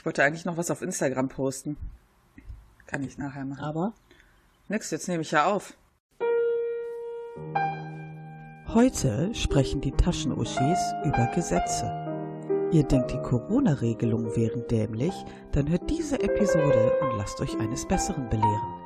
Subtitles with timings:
[0.00, 1.76] Ich wollte eigentlich noch was auf Instagram posten.
[2.86, 3.62] Kann ich nachher machen.
[3.62, 3.92] Aber?
[4.66, 5.74] Nix, jetzt nehme ich ja auf.
[8.68, 11.84] Heute sprechen die Taschenuschis über Gesetze.
[12.72, 15.12] Ihr denkt, die Corona-Regelungen wären dämlich?
[15.52, 18.80] Dann hört diese Episode und lasst euch eines Besseren belehren.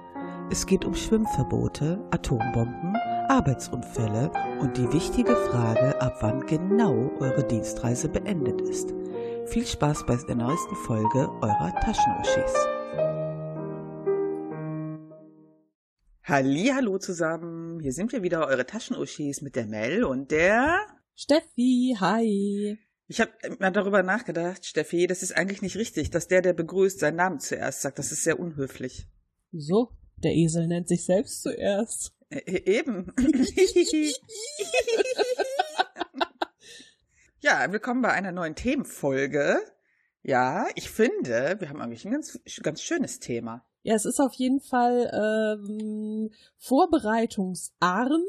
[0.50, 2.96] Es geht um Schwimmverbote, Atombomben,
[3.28, 8.92] Arbeitsunfälle und die wichtige Frage, ab wann genau eure Dienstreise beendet ist.
[9.46, 12.54] Viel Spaß bei der neuesten Folge eurer Taschenuschis.
[16.24, 17.78] Hallo zusammen.
[17.80, 20.80] Hier sind wir wieder, eure Taschenuschis mit der Mel und der
[21.14, 22.78] Steffi, hi.
[23.06, 26.98] Ich habe mal darüber nachgedacht, Steffi, das ist eigentlich nicht richtig, dass der, der begrüßt,
[26.98, 27.98] seinen Namen zuerst sagt.
[27.98, 29.06] Das ist sehr unhöflich.
[29.52, 29.90] Wieso?
[30.16, 32.14] Der Esel nennt sich selbst zuerst.
[32.30, 33.12] E eben.
[37.44, 39.60] ja, willkommen bei einer neuen Themenfolge.
[40.22, 43.66] Ja, ich finde, wir haben eigentlich ein ganz, ganz schönes Thema.
[43.82, 48.22] Ja, es ist auf jeden Fall ähm, vorbereitungsarm.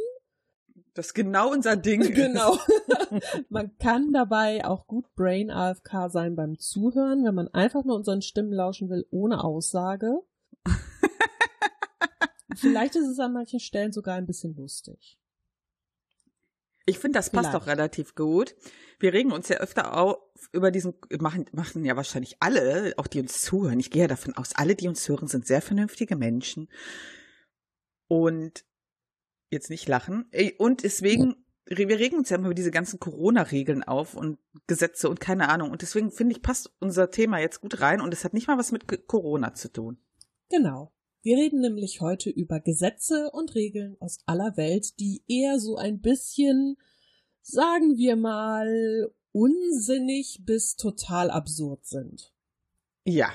[0.96, 2.02] Das ist genau unser Ding.
[2.14, 2.58] Genau.
[3.50, 8.22] man kann dabei auch gut Brain AFK sein beim Zuhören, wenn man einfach nur unseren
[8.22, 10.20] Stimmen lauschen will, ohne Aussage.
[12.58, 15.18] Vielleicht ist es an manchen Stellen sogar ein bisschen lustig.
[16.86, 18.56] Ich finde, das passt auch relativ gut.
[19.00, 20.18] Wir regen uns ja öfter auf
[20.52, 23.80] über diesen, machen, machen ja wahrscheinlich alle, auch die uns zuhören.
[23.80, 26.70] Ich gehe ja davon aus, alle, die uns hören, sind sehr vernünftige Menschen.
[28.08, 28.66] Und
[29.50, 30.30] jetzt nicht lachen.
[30.60, 35.20] Und deswegen, wir regen uns ja immer über diese ganzen Corona-Regeln auf und Gesetze und
[35.20, 35.72] keine Ahnung.
[35.72, 38.60] Und deswegen finde ich, passt unser Thema jetzt gut rein und es hat nicht mal
[38.60, 39.98] was mit Corona zu tun.
[40.50, 40.95] Genau.
[41.26, 46.00] Wir reden nämlich heute über Gesetze und Regeln aus aller Welt, die eher so ein
[46.00, 46.78] bisschen,
[47.42, 52.32] sagen wir mal, unsinnig bis total absurd sind.
[53.06, 53.32] Ja.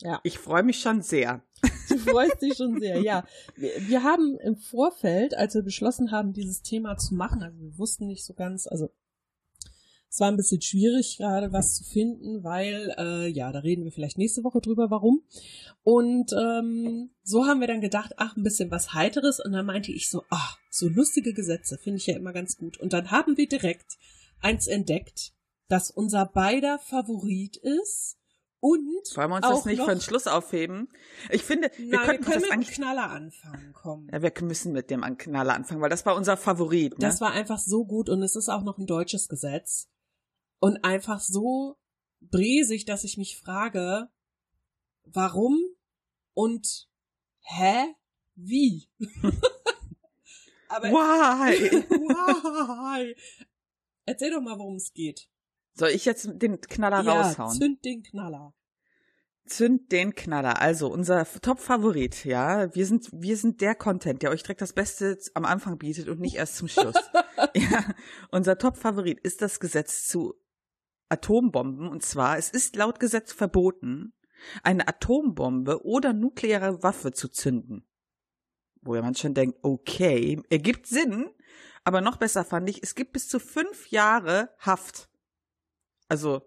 [0.00, 0.20] Ja.
[0.24, 1.44] Ich freue mich schon sehr.
[1.90, 3.26] Du freust dich schon sehr, ja.
[3.54, 7.76] Wir, wir, haben im Vorfeld, als wir beschlossen haben, dieses Thema zu machen, also wir
[7.76, 8.90] wussten nicht so ganz, also
[10.12, 13.92] es war ein bisschen schwierig, gerade was zu finden, weil, äh, ja, da reden wir
[13.92, 15.22] vielleicht nächste Woche drüber, warum.
[15.84, 19.40] Und ähm, so haben wir dann gedacht, ach, ein bisschen was Heiteres.
[19.40, 22.78] Und dann meinte ich so, ach, so lustige Gesetze finde ich ja immer ganz gut.
[22.78, 23.96] Und dann haben wir direkt
[24.42, 25.32] eins entdeckt,
[25.68, 28.18] das unser beider Favorit ist.
[28.60, 28.84] Und
[29.16, 30.88] wollen wir uns das nicht für den Schluss aufheben?
[31.30, 34.08] Ich finde, wir Nein, könnten wir können das mit dem Knaller anfangen, komm.
[34.12, 36.92] Ja, wir müssen mit dem Knaller anfangen, weil das war unser Favorit.
[36.92, 36.98] Ne?
[37.00, 39.88] Das war einfach so gut und es ist auch noch ein deutsches Gesetz
[40.62, 41.76] und einfach so
[42.20, 44.08] bresig, dass ich mich frage,
[45.02, 45.58] warum
[46.34, 46.88] und
[47.40, 47.96] hä?
[48.36, 48.88] Wie?
[50.68, 51.82] Aber Why?
[51.90, 53.16] Why?
[54.06, 55.28] Erzähl doch mal, worum es geht.
[55.74, 57.58] Soll ich jetzt den Knaller ja, raushauen?
[57.58, 58.54] Zünd den Knaller.
[59.44, 60.60] Zünd den Knaller.
[60.60, 62.72] Also unser Top-Favorit, ja.
[62.72, 66.20] Wir sind, wir sind der Content, der euch direkt das Beste am Anfang bietet und
[66.20, 66.94] nicht erst zum Schluss.
[67.54, 67.84] ja.
[68.30, 70.36] Unser Top-Favorit ist das Gesetz zu
[71.12, 71.88] Atombomben.
[71.88, 74.12] Und zwar, es ist laut Gesetz verboten,
[74.62, 77.86] eine Atombombe oder nukleare Waffe zu zünden.
[78.80, 81.30] Wo ja man schon denkt, okay, ergibt Sinn.
[81.84, 85.08] Aber noch besser fand ich, es gibt bis zu fünf Jahre Haft.
[86.08, 86.42] Also.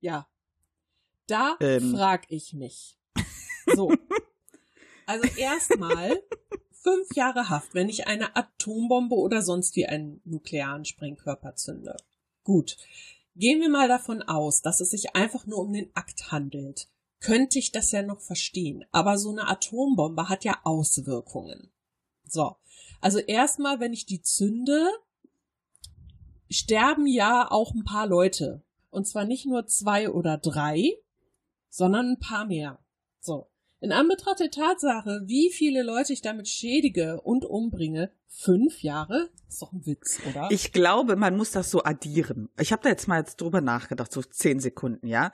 [0.00, 0.28] Ja.
[1.26, 2.98] Da ähm, frag ich mich.
[3.74, 3.92] So.
[5.06, 6.22] also erstmal
[6.70, 11.96] fünf Jahre Haft, wenn ich eine Atombombe oder sonst wie einen nuklearen Sprengkörper zünde.
[12.44, 12.76] Gut.
[13.36, 16.88] Gehen wir mal davon aus, dass es sich einfach nur um den Akt handelt.
[17.20, 18.84] Könnte ich das ja noch verstehen.
[18.92, 21.70] Aber so eine Atombombe hat ja Auswirkungen.
[22.26, 22.56] So.
[23.02, 24.88] Also erstmal, wenn ich die zünde,
[26.50, 28.62] sterben ja auch ein paar Leute.
[28.90, 30.94] Und zwar nicht nur zwei oder drei,
[31.68, 32.78] sondern ein paar mehr.
[33.20, 33.50] So.
[33.80, 39.60] In Anbetracht der Tatsache, wie viele Leute ich damit schädige und umbringe, fünf Jahre, ist
[39.60, 40.48] doch ein Witz, oder?
[40.50, 42.48] Ich glaube, man muss das so addieren.
[42.58, 45.30] Ich habe da jetzt mal jetzt drüber nachgedacht, so zehn Sekunden, ja.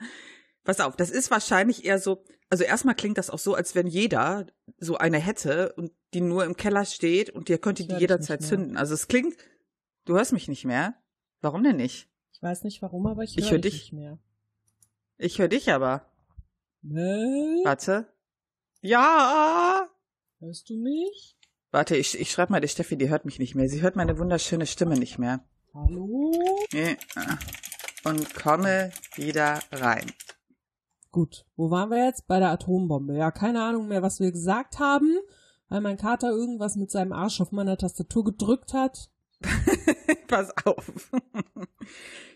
[0.65, 3.87] Pass auf, das ist wahrscheinlich eher so, also erstmal klingt das auch so, als wenn
[3.87, 4.47] jeder
[4.77, 8.77] so eine hätte und die nur im Keller steht und der könnte die jederzeit zünden.
[8.77, 9.35] Also es klingt,
[10.05, 10.95] du hörst mich nicht mehr.
[11.41, 12.09] Warum denn nicht?
[12.31, 14.19] Ich weiß nicht warum, aber ich höre hör dich nicht mehr.
[15.17, 16.09] Ich höre dich aber.
[16.81, 17.63] Nee.
[17.63, 18.12] Warte.
[18.83, 19.87] Ja.
[20.39, 21.37] Hörst du mich?
[21.71, 23.69] Warte, ich, ich schreibe mal der Steffi, die hört mich nicht mehr.
[23.69, 25.39] Sie hört meine wunderschöne Stimme nicht mehr.
[25.73, 26.33] Hallo?
[28.03, 30.11] Und komme wieder rein.
[31.11, 32.27] Gut, wo waren wir jetzt?
[32.27, 33.15] Bei der Atombombe.
[33.15, 35.17] Ja, keine Ahnung mehr, was wir gesagt haben,
[35.69, 39.09] weil mein Kater irgendwas mit seinem Arsch auf meiner Tastatur gedrückt hat.
[40.27, 40.91] Pass auf.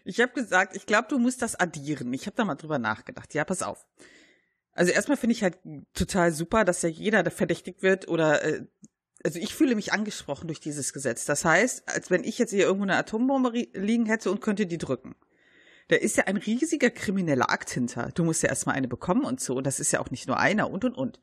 [0.06, 2.14] Ich habe gesagt, ich glaube, du musst das addieren.
[2.14, 3.34] Ich habe da mal drüber nachgedacht.
[3.34, 3.86] Ja, pass auf.
[4.78, 5.58] Also erstmal finde ich halt
[5.96, 8.64] total super, dass ja jeder, der verdächtigt wird oder äh,
[9.24, 11.26] also ich fühle mich angesprochen durch dieses Gesetz.
[11.26, 14.78] Das heißt, als wenn ich jetzt hier irgendwo eine Atombombe liegen hätte und könnte die
[14.78, 15.16] drücken.
[15.88, 18.12] Da ist ja ein riesiger krimineller Akt hinter.
[18.14, 19.56] Du musst ja erstmal eine bekommen und so.
[19.56, 21.20] Und das ist ja auch nicht nur einer und und und.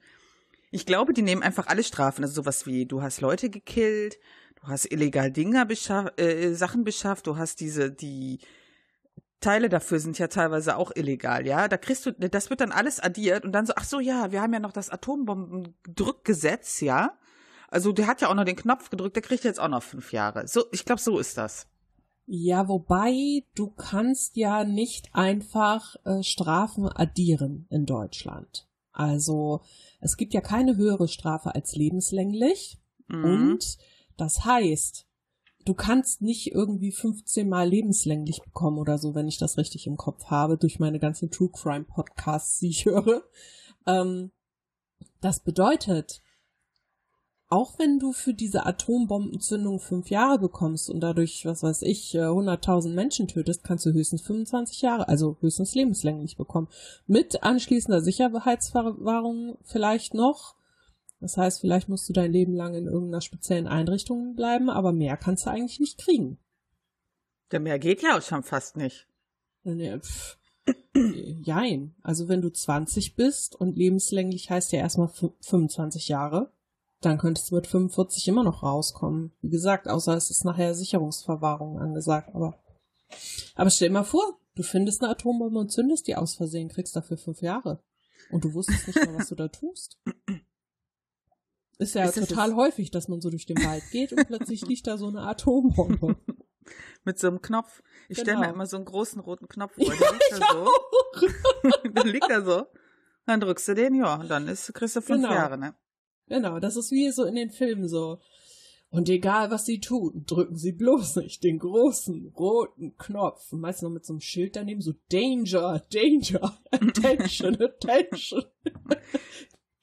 [0.73, 2.25] Ich glaube, die nehmen einfach alle Strafen.
[2.25, 4.19] Also sowas wie, du hast Leute gekillt,
[4.57, 8.41] du hast illegal Dinger beschaff, äh, Sachen beschafft, du hast diese, die
[9.45, 11.69] Teile dafür sind ja teilweise auch illegal, ja.
[11.69, 14.41] Da kriegst du, das wird dann alles addiert und dann so, ach so, ja, wir
[14.41, 17.19] haben ja noch das Atombombendrückgesetz, ja.
[17.69, 20.13] Also der hat ja auch noch den Knopf gedrückt, der kriegt jetzt auch noch fünf
[20.13, 20.49] Jahre.
[20.49, 21.67] So, ich glaube, so ist das.
[22.27, 28.67] Ja, wobei du kannst ja nicht einfach äh, Strafen addieren in Deutschland.
[28.93, 29.61] Also
[30.01, 32.79] es gibt ja keine höhere Strafe als lebenslänglich.
[33.09, 33.25] Mhm.
[33.25, 33.79] Und
[34.17, 35.07] das heißt,
[35.65, 39.97] du kannst nicht irgendwie 15 Mal lebenslänglich bekommen oder so, wenn ich das richtig im
[39.97, 43.23] Kopf habe, durch meine ganzen True Crime Podcasts, die ich höre.
[43.87, 44.31] Ähm,
[45.21, 46.23] das bedeutet,
[47.49, 52.91] auch wenn du für diese Atombombenzündung fünf Jahre bekommst und dadurch, was weiß ich, 100.000
[52.91, 56.69] äh, Menschen tötest, kannst du höchstens 25 Jahre, also höchstens lebenslänglich bekommen.
[57.07, 60.57] Mit anschließender Sicherheitsverwahrung vielleicht noch.
[61.25, 65.17] Das heißt, vielleicht musst du dein Leben lang in irgendeiner speziellen Einrichtung bleiben, aber mehr
[65.17, 66.37] kannst du eigentlich nicht kriegen.
[67.51, 69.09] Der mehr geht ja auch schon fast nicht.
[69.63, 70.37] Nee, pff.
[71.43, 71.95] Jein.
[72.03, 75.09] Also wenn du 20 bist und lebenslänglich heißt ja erstmal
[75.41, 76.53] 25 Jahre,
[77.01, 79.33] dann könntest du mit 45 immer noch rauskommen.
[79.41, 82.63] Wie gesagt, außer es ist nachher Sicherungsverwahrung angesagt, aber.
[83.55, 86.95] Aber stell dir mal vor, du findest eine Atombombe und zündest die aus Versehen, kriegst
[86.95, 87.83] dafür fünf Jahre.
[88.31, 89.99] Und du wusstest nicht mehr, was du da tust.
[91.79, 94.63] Ist ja ist total das häufig, dass man so durch den Wald geht und plötzlich
[94.67, 96.17] liegt da so eine Atombombe.
[97.05, 97.83] Mit so einem Knopf.
[98.09, 98.25] Ich genau.
[98.25, 99.85] stelle mir immer so einen großen roten Knopf vor.
[99.95, 100.69] Der liegt da so.
[101.93, 102.67] der liegt da so.
[103.27, 105.35] Dann drückst du den, ja, und dann ist, kriegst du fünf genau.
[105.35, 105.75] Jahre, ne?
[106.29, 108.21] Genau, das ist wie so in den Filmen so.
[108.91, 113.53] Und egal was sie tun, drücken sie bloß nicht den großen roten Knopf.
[113.53, 118.45] Und meistens noch mit so einem Schild daneben so Danger, Danger, Attention, Attention.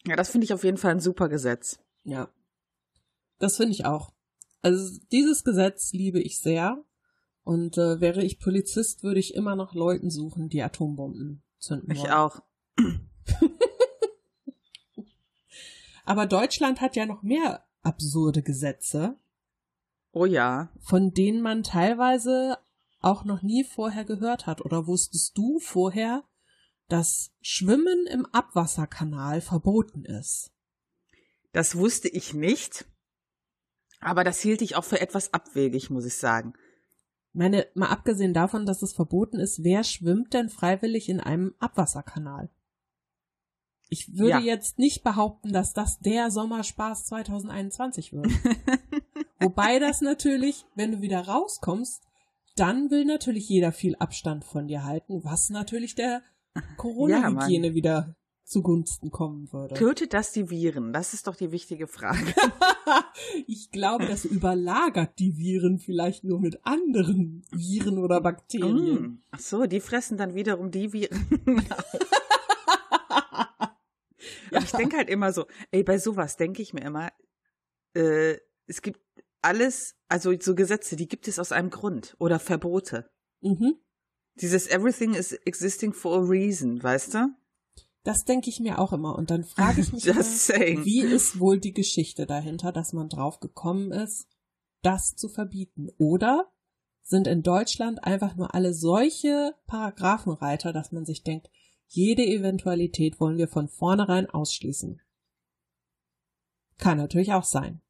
[0.06, 1.80] Ja, das finde ich auf jeden Fall ein super Gesetz.
[2.04, 2.30] Ja.
[3.40, 4.14] Das finde ich auch.
[4.62, 6.84] Also dieses Gesetz liebe ich sehr.
[7.44, 11.98] Und äh, wäre ich Polizist, würde ich immer noch Leuten suchen, die Atombomben zünden wollen.
[11.98, 12.42] Ich auch.
[16.06, 19.18] Aber Deutschland hat ja noch mehr absurde Gesetze.
[20.12, 20.70] Oh ja.
[20.80, 22.58] Von denen man teilweise
[23.00, 24.64] auch noch nie vorher gehört hat.
[24.64, 26.24] Oder wusstest du vorher,
[26.92, 30.52] dass Schwimmen im Abwasserkanal verboten ist?
[31.54, 32.86] Das wusste ich nicht.
[34.00, 36.54] Aber das hielt ich auch für etwas abwegig, muss ich sagen.
[37.34, 42.50] Meine, mal abgesehen davon, dass es verboten ist, wer schwimmt denn freiwillig in einem Abwasserkanal?
[43.90, 44.40] Ich würde ja.
[44.40, 48.28] jetzt nicht behaupten, dass das der Sommerspaß 2021 wird.
[49.40, 52.02] Wobei das natürlich, wenn du wieder rauskommst,
[52.56, 56.22] dann will natürlich jeder viel Abstand von dir halten, was natürlich der
[56.78, 59.76] Corona-Hygiene ja, wieder zugunsten kommen würde.
[59.76, 60.92] Tötet das die Viren?
[60.94, 62.34] Das ist doch die wichtige Frage.
[63.48, 69.02] ich glaube, das überlagert die Viren vielleicht nur mit anderen Viren oder Bakterien.
[69.02, 69.22] Mm.
[69.32, 71.26] Ach so, die fressen dann wiederum die Viren.
[74.52, 74.60] Ja.
[74.60, 77.10] ich denke halt immer so, ey, bei sowas denke ich mir immer,
[77.94, 78.36] äh,
[78.68, 79.00] es gibt
[79.42, 83.10] alles, also so Gesetze, die gibt es aus einem Grund oder Verbote.
[83.40, 83.76] Mhm.
[84.36, 87.36] Dieses Everything is existing for a reason, weißt du?
[88.04, 89.16] Das denke ich mir auch immer.
[89.16, 93.40] Und dann frage ich mich, immer, wie ist wohl die Geschichte dahinter, dass man drauf
[93.40, 94.28] gekommen ist,
[94.82, 95.90] das zu verbieten?
[95.98, 96.52] Oder
[97.04, 101.50] sind in Deutschland einfach nur alle solche Paragraphenreiter, dass man sich denkt,
[101.88, 105.02] jede Eventualität wollen wir von vornherein ausschließen.
[106.78, 107.82] Kann natürlich auch sein.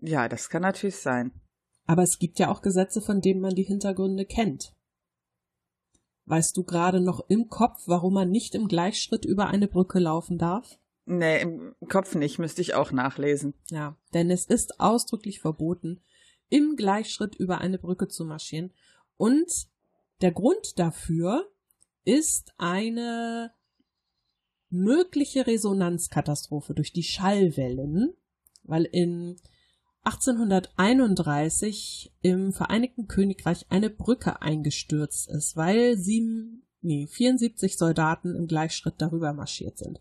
[0.00, 1.32] Ja, das kann natürlich sein.
[1.86, 4.75] Aber es gibt ja auch Gesetze, von denen man die Hintergründe kennt.
[6.26, 10.38] Weißt du gerade noch im Kopf, warum man nicht im Gleichschritt über eine Brücke laufen
[10.38, 10.78] darf?
[11.04, 13.54] Nee, im Kopf nicht, müsste ich auch nachlesen.
[13.70, 16.02] Ja, denn es ist ausdrücklich verboten,
[16.48, 18.72] im Gleichschritt über eine Brücke zu marschieren.
[19.16, 19.68] Und
[20.20, 21.48] der Grund dafür
[22.04, 23.52] ist eine
[24.68, 28.14] mögliche Resonanzkatastrophe durch die Schallwellen,
[28.64, 29.36] weil in
[30.06, 38.94] 1831 im Vereinigten Königreich eine Brücke eingestürzt ist, weil sieben, nee, 74 Soldaten im Gleichschritt
[38.98, 39.98] darüber marschiert sind.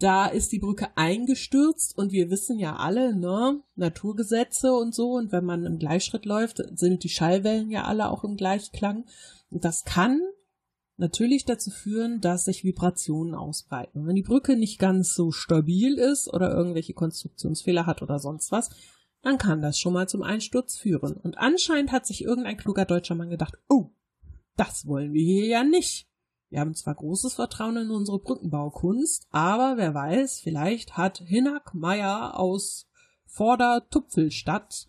[0.00, 5.12] da ist die Brücke eingestürzt und wir wissen ja alle, ne, Naturgesetze und so.
[5.12, 9.04] Und wenn man im Gleichschritt läuft, sind die Schallwellen ja alle auch im Gleichklang.
[9.50, 10.20] Und das kann
[10.96, 14.06] natürlich dazu führen, dass sich Vibrationen ausbreiten.
[14.06, 18.70] Wenn die Brücke nicht ganz so stabil ist oder irgendwelche Konstruktionsfehler hat oder sonst was,
[19.24, 21.14] dann kann das schon mal zum Einsturz führen.
[21.16, 23.90] Und anscheinend hat sich irgendein kluger deutscher Mann gedacht, oh,
[24.56, 26.08] das wollen wir hier ja nicht.
[26.50, 32.38] Wir haben zwar großes Vertrauen in unsere Brückenbaukunst, aber wer weiß, vielleicht hat Hinak Meyer
[32.38, 32.86] aus
[33.26, 34.86] Vordertupfelstadt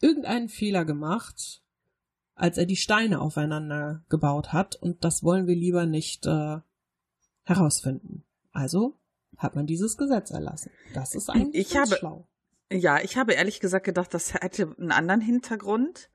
[0.00, 1.62] irgendeinen Fehler gemacht,
[2.34, 6.58] als er die Steine aufeinander gebaut hat, und das wollen wir lieber nicht äh,
[7.44, 8.24] herausfinden.
[8.52, 8.96] Also
[9.38, 10.70] hat man dieses Gesetz erlassen.
[10.92, 12.26] Das ist eigentlich ich habe, schlau.
[12.72, 16.10] Ja, ich habe ehrlich gesagt gedacht, das hätte einen anderen Hintergrund.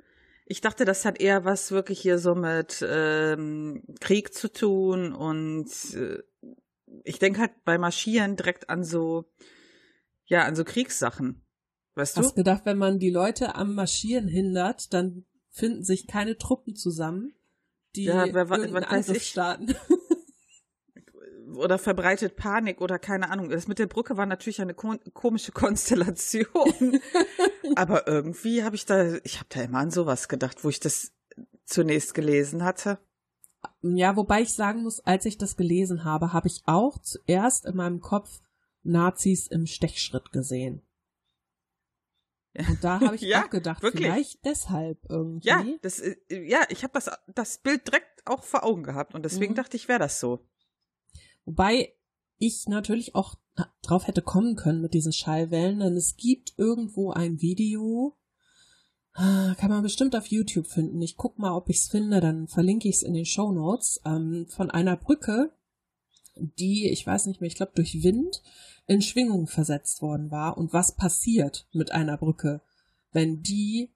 [0.46, 5.70] Ich dachte, das hat eher was wirklich hier so mit ähm, Krieg zu tun und
[5.94, 6.20] äh,
[7.06, 9.32] ich denke halt bei Marschieren direkt an so,
[10.26, 11.42] ja, an so Kriegssachen.
[11.96, 12.22] Weißt du?
[12.22, 17.34] Hast gedacht, wenn man die Leute am Marschieren hindert, dann finden sich keine Truppen zusammen,
[17.96, 19.28] die Ja, wer- wer- was weiß ich.
[19.28, 19.74] starten.
[21.56, 23.50] Oder verbreitet Panik oder keine Ahnung.
[23.50, 27.00] Das mit der Brücke war natürlich eine ko komische Konstellation.
[27.76, 31.12] Aber irgendwie habe ich da, ich habe da immer an sowas gedacht, wo ich das
[31.66, 33.00] zunächst gelesen hatte.
[33.82, 37.76] Ja, wobei ich sagen muss, als ich das gelesen habe, habe ich auch zuerst in
[37.76, 38.42] meinem Kopf
[38.84, 40.82] Nazis im Stechschritt gesehen.
[42.58, 44.06] Und da habe ich Ja, auch gedacht, wirklich.
[44.06, 45.48] vielleicht deshalb irgendwie.
[45.48, 49.24] Ja, das, äh, ja, ich habe das, das Bild direkt auch vor Augen gehabt und
[49.24, 49.58] deswegen Mhm.
[49.58, 50.46] dachte ich, wäre das so.
[51.46, 51.94] Wobei
[52.38, 53.36] ich natürlich auch
[53.82, 58.18] drauf hätte kommen können mit diesen Schallwellen, denn es gibt irgendwo ein Video,
[59.14, 61.02] ah, kann man bestimmt auf YouTube finden.
[61.02, 64.02] Ich guck mal, ob ich es finde, dann verlinke ich es in den Show Notes
[64.06, 65.52] ähm, von einer Brücke,
[66.36, 68.42] die, ich weiß nicht mehr, ich glaube durch Wind
[68.88, 72.62] in Schwingung versetzt worden war und was passiert mit einer Brücke,
[73.12, 73.92] wenn die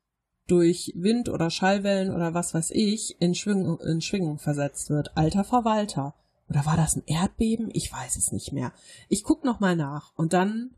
[0.48, 5.18] durch Wind oder Schallwellen oder was weiß ich in Schwingung, in Schwingung versetzt wird.
[5.18, 6.14] Alter Verwalter.
[6.50, 7.70] Oder war das ein Erdbeben?
[7.74, 8.74] Ich weiß es nicht mehr.
[9.10, 10.76] Ich guck noch mal nach und dann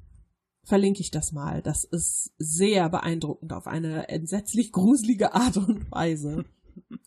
[0.64, 1.62] verlinke ich das mal.
[1.62, 6.46] Das ist sehr beeindruckend auf eine entsetzlich gruselige Art und Weise.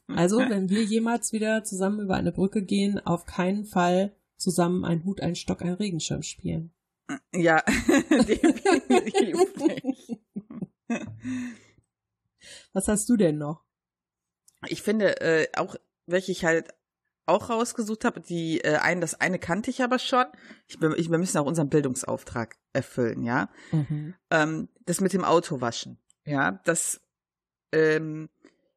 [0.08, 5.04] Also, wenn wir jemals wieder zusammen über eine Brücke gehen, auf keinen Fall zusammen ein
[5.04, 6.72] Hut, ein Stock, ein Regenschirm spielen.
[7.34, 7.62] Ja,
[8.10, 9.36] definitiv.
[12.72, 13.64] Was hast du denn noch?
[14.68, 15.76] Ich finde, äh, auch
[16.06, 16.74] welche ich halt
[17.30, 20.26] auch rausgesucht habe, die äh, einen, das eine kannte ich aber schon.
[20.68, 23.48] Ich, wir ich, wir müssen auch unseren Bildungsauftrag erfüllen, ja.
[24.30, 27.00] Ähm, das mit dem Autowaschen, ja, das,
[27.72, 28.28] ähm,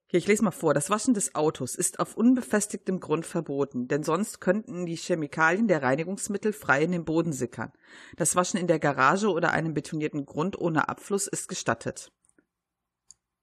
[0.08, 0.76] hier, ich lese mal vor.
[0.76, 5.82] Das Waschen des Autos ist auf unbefestigtem Grund verboten, denn sonst könnten die Chemikalien der
[5.82, 7.72] Reinigungsmittel frei in den Boden sickern.
[8.16, 12.12] Das Waschen in der Garage oder einem betonierten Grund ohne Abfluss ist gestattet.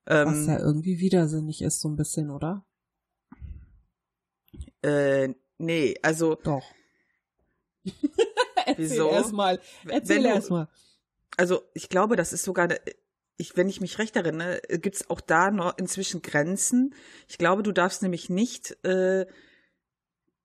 [0.04, 2.64] Was Ähm, ja irgendwie widersinnig ist, so ein bisschen, oder?
[4.82, 6.64] Äh, nee, also Doch.
[8.76, 9.06] Wieso?
[9.06, 9.60] Erzähl erstmal.
[9.88, 10.68] Erzähl erstmal.
[11.36, 12.68] also ich glaube, das ist sogar,
[13.36, 16.94] ich, wenn ich mich recht erinnere, gibt's auch da noch inzwischen Grenzen.
[17.28, 19.26] Ich glaube, du darfst nämlich nicht, äh,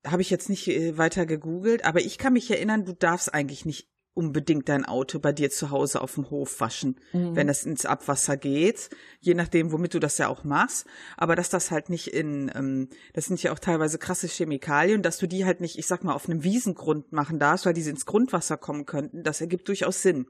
[0.05, 3.65] habe ich jetzt nicht äh, weiter gegoogelt, aber ich kann mich erinnern, du darfst eigentlich
[3.65, 7.35] nicht unbedingt dein Auto bei dir zu Hause auf dem Hof waschen, Mhm.
[7.35, 10.87] wenn es ins Abwasser geht, je nachdem, womit du das ja auch machst.
[11.17, 15.17] Aber dass das halt nicht in, ähm, das sind ja auch teilweise krasse Chemikalien, dass
[15.17, 18.05] du die halt nicht, ich sag mal, auf einem Wiesengrund machen darfst, weil die ins
[18.07, 20.27] Grundwasser kommen könnten, das ergibt durchaus Sinn.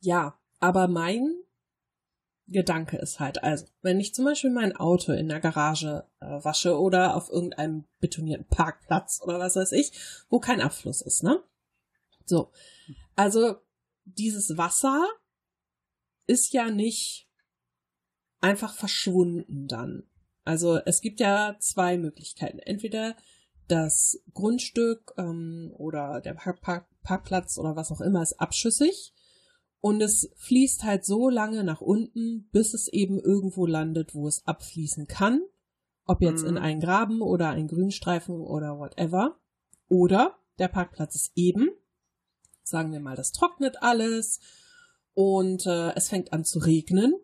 [0.00, 1.34] Ja, aber mein
[2.46, 6.78] Gedanke ist halt, also, wenn ich zum Beispiel mein Auto in der Garage äh, wasche
[6.78, 9.92] oder auf irgendeinem betonierten Parkplatz oder was weiß ich,
[10.30, 11.42] wo kein Abfluss ist, ne?
[12.28, 12.52] So.
[13.16, 13.56] Also,
[14.04, 15.06] dieses Wasser
[16.26, 17.28] ist ja nicht
[18.40, 20.04] einfach verschwunden dann.
[20.44, 22.58] Also, es gibt ja zwei Möglichkeiten.
[22.58, 23.16] Entweder
[23.66, 29.14] das Grundstück ähm, oder der Park Park Parkplatz oder was auch immer ist abschüssig
[29.80, 34.44] und es fließt halt so lange nach unten, bis es eben irgendwo landet, wo es
[34.46, 35.40] abfließen kann.
[36.04, 36.48] Ob jetzt Mhm.
[36.48, 39.38] in einen Graben oder einen Grünstreifen oder whatever.
[39.88, 41.70] Oder der Parkplatz ist eben.
[42.68, 44.40] Sagen wir mal, das trocknet alles
[45.14, 47.14] und äh, es fängt an zu regnen.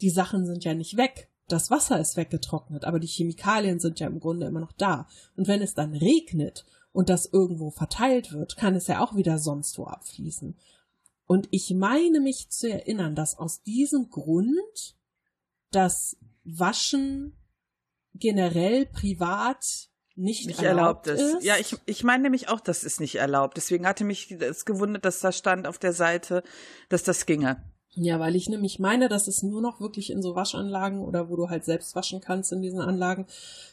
[0.00, 1.30] Die Sachen sind ja nicht weg.
[1.48, 5.06] Das Wasser ist weggetrocknet, aber die Chemikalien sind ja im Grunde immer noch da.
[5.36, 9.38] Und wenn es dann regnet und das irgendwo verteilt wird, kann es ja auch wieder
[9.38, 10.56] sonst wo abfließen.
[11.26, 14.96] Und ich meine mich zu erinnern, dass aus diesem Grund
[15.70, 17.36] das Waschen
[18.14, 19.88] generell privat
[20.22, 21.36] nicht, nicht erlaubt, erlaubt ist.
[21.38, 21.44] ist.
[21.44, 23.56] Ja, ich, ich meine nämlich auch, das ist nicht erlaubt.
[23.56, 26.42] Deswegen hatte mich es gewundert, dass da stand auf der Seite,
[26.88, 27.62] dass das ginge.
[27.94, 31.36] Ja, weil ich nämlich meine, dass es nur noch wirklich in so Waschanlagen oder wo
[31.36, 33.26] du halt selbst waschen kannst in diesen Anlagen,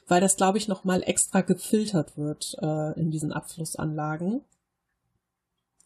[0.07, 4.41] weil das, glaube ich, noch mal extra gefiltert wird äh, in diesen Abflussanlagen.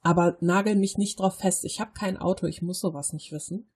[0.02, 1.64] Aber nagel mich nicht drauf fest.
[1.64, 3.70] Ich habe kein Auto, ich muss sowas nicht wissen.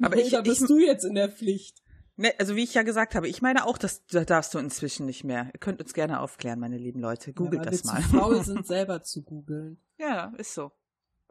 [0.00, 1.82] Aber ich- da bist ich- du jetzt in der Pflicht.
[2.20, 5.06] Ne, also wie ich ja gesagt habe, ich meine auch, das da darfst du inzwischen
[5.06, 5.50] nicht mehr.
[5.54, 7.32] Ihr könnt uns gerne aufklären, meine lieben Leute.
[7.32, 8.02] Googelt ja, das mal.
[8.02, 9.78] zu faul sind, selber zu googeln.
[9.98, 10.72] ja, ist so.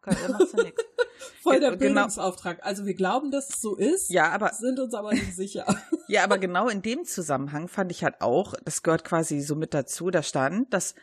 [0.06, 0.82] Da macht's ja nichts.
[1.44, 1.94] Voll der Ge- genau.
[1.96, 2.60] Bildungsauftrag.
[2.65, 5.65] Also wir glauben, dass es so ist, Ja, aber sind uns aber nicht sicher.
[6.08, 9.74] Ja, aber genau in dem Zusammenhang fand ich halt auch, das gehört quasi so mit
[9.74, 10.96] dazu, da stand, dass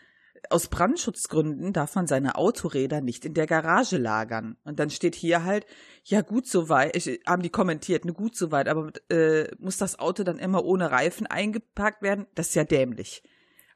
[0.51, 4.57] aus Brandschutzgründen darf man seine Autoräder nicht in der Garage lagern.
[4.65, 5.67] Und dann steht hier halt,
[6.05, 10.23] ja gut soweit, ich, haben die kommentiert, ne gut soweit, aber äh, muss das Auto
[10.25, 12.27] dann immer ohne Reifen eingeparkt werden?
[12.35, 13.23] Das ist ja dämlich.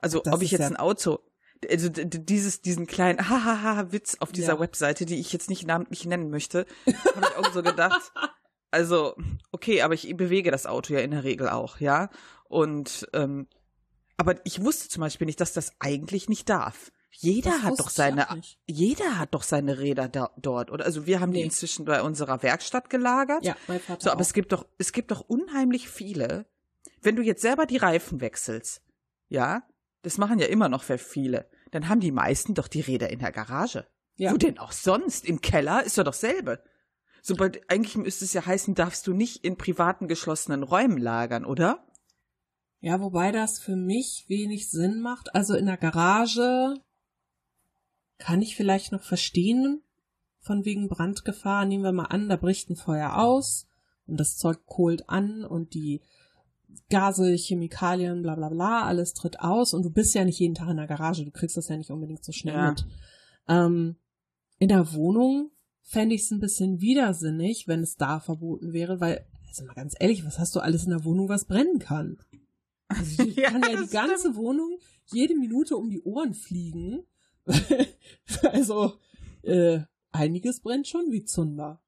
[0.01, 1.19] Also Das ob ich jetzt ja- ein Auto,
[1.69, 4.61] also dieses, diesen kleinen Hahaha-Witz auf dieser Ja.
[4.61, 8.13] Webseite, die ich jetzt nicht namentlich nennen möchte, habe ich auch so gedacht.
[8.71, 9.17] Also,
[9.51, 12.11] okay, aber ich bewege das Auto ja in der Regel auch, ja.
[12.49, 13.47] Und ähm,
[14.19, 16.93] aber ich wusste zum Beispiel nicht, dass das eigentlich nicht darf.
[17.11, 18.27] Jeder Das hat doch seine,
[18.67, 20.85] jeder hat doch seine Räder da, dort, oder?
[20.85, 21.47] Also wir haben die Nee.
[21.47, 23.45] inzwischen bei unserer Werkstatt gelagert.
[23.45, 24.23] Ja, mein Vater So, aber auch.
[24.23, 26.45] es gibt doch, es gibt doch unheimlich viele.
[27.01, 28.83] Wenn du jetzt selber die Reifen wechselst,
[29.29, 29.63] ja,
[30.03, 33.19] das machen ja immer noch für viele, dann haben die meisten doch die Räder in
[33.21, 33.87] der Garage.
[34.17, 34.33] Ja.
[34.33, 35.25] Wo denn auch sonst?
[35.25, 36.63] Im Keller ist doch dasselbe.
[37.23, 41.85] Sobald, eigentlich müsste es ja heißen, darfst du nicht in privaten geschlossenen Räumen lagern, oder?
[42.81, 45.35] Ja, wobei das für mich wenig Sinn macht.
[45.35, 46.75] Also in der Garage
[48.19, 49.83] kann ich vielleicht noch verstehen,
[50.41, 51.65] von wegen Brandgefahr.
[51.65, 53.67] Nehmen wir mal an, da bricht ein Feuer aus
[54.07, 56.01] und das Zeug kohlt an und die
[56.91, 60.69] Gase, Chemikalien, bla bla bla, alles tritt aus und du bist ja nicht jeden Tag
[60.71, 62.71] in der Garage, du kriegst das ja nicht unbedingt so schnell Ja.
[62.71, 62.87] mit.
[63.49, 63.97] Ähm,
[64.59, 65.51] in der Wohnung
[65.83, 69.95] fände ich es ein bisschen widersinnig, wenn es da verboten wäre, weil, also mal ganz
[69.99, 72.19] ehrlich, was hast du alles in der Wohnung, was brennen kann?
[72.89, 77.05] Also ich Ja, kann ja die ganze Wohnung jede Minute um die Ohren fliegen.
[78.43, 78.99] also
[79.43, 79.81] äh,
[80.13, 81.83] einiges brennt schon wie Zunder.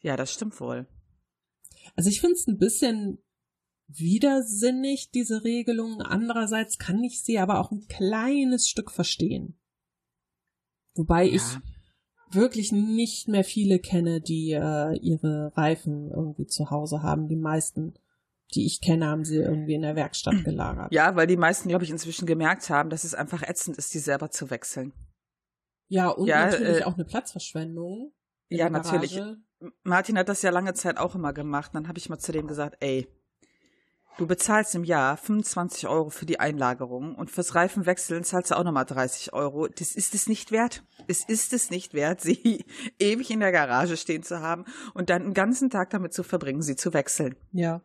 [0.00, 0.86] Ja, das stimmt wohl.
[1.96, 3.18] Also ich finde es ein bisschen
[3.86, 6.00] widersinnig, diese Regelung.
[6.02, 9.58] Andererseits kann ich sie aber auch ein kleines Stück verstehen.
[10.94, 11.62] Wobei ich Ja.
[12.30, 17.28] wirklich nicht mehr viele kenne, die äh, ihre Reifen irgendwie zu Hause haben.
[17.28, 17.94] Die meisten,
[18.52, 20.92] die ich kenne, haben sie irgendwie in der Werkstatt gelagert.
[20.92, 23.98] Ja, weil die meisten, glaube ich, inzwischen gemerkt haben, dass es einfach ätzend ist, die
[23.98, 24.92] selber zu wechseln.
[25.88, 28.12] Ja, und Ja, natürlich äh, auch eine Platzverschwendung.
[28.48, 29.20] Ja, natürlich.
[29.82, 31.70] Martin hat das ja lange Zeit auch immer gemacht.
[31.74, 33.08] Dann habe ich mal zu dem gesagt, ey,
[34.18, 38.64] du bezahlst im Jahr 25 Euro für die Einlagerung und fürs Reifenwechseln zahlst du auch
[38.64, 39.66] nochmal 30 Euro.
[39.68, 40.84] Das ist es nicht wert.
[41.08, 42.64] Es ist es nicht wert, sie
[42.98, 46.62] ewig in der Garage stehen zu haben und dann einen ganzen Tag damit zu verbringen,
[46.62, 47.36] sie zu wechseln.
[47.52, 47.82] Ja.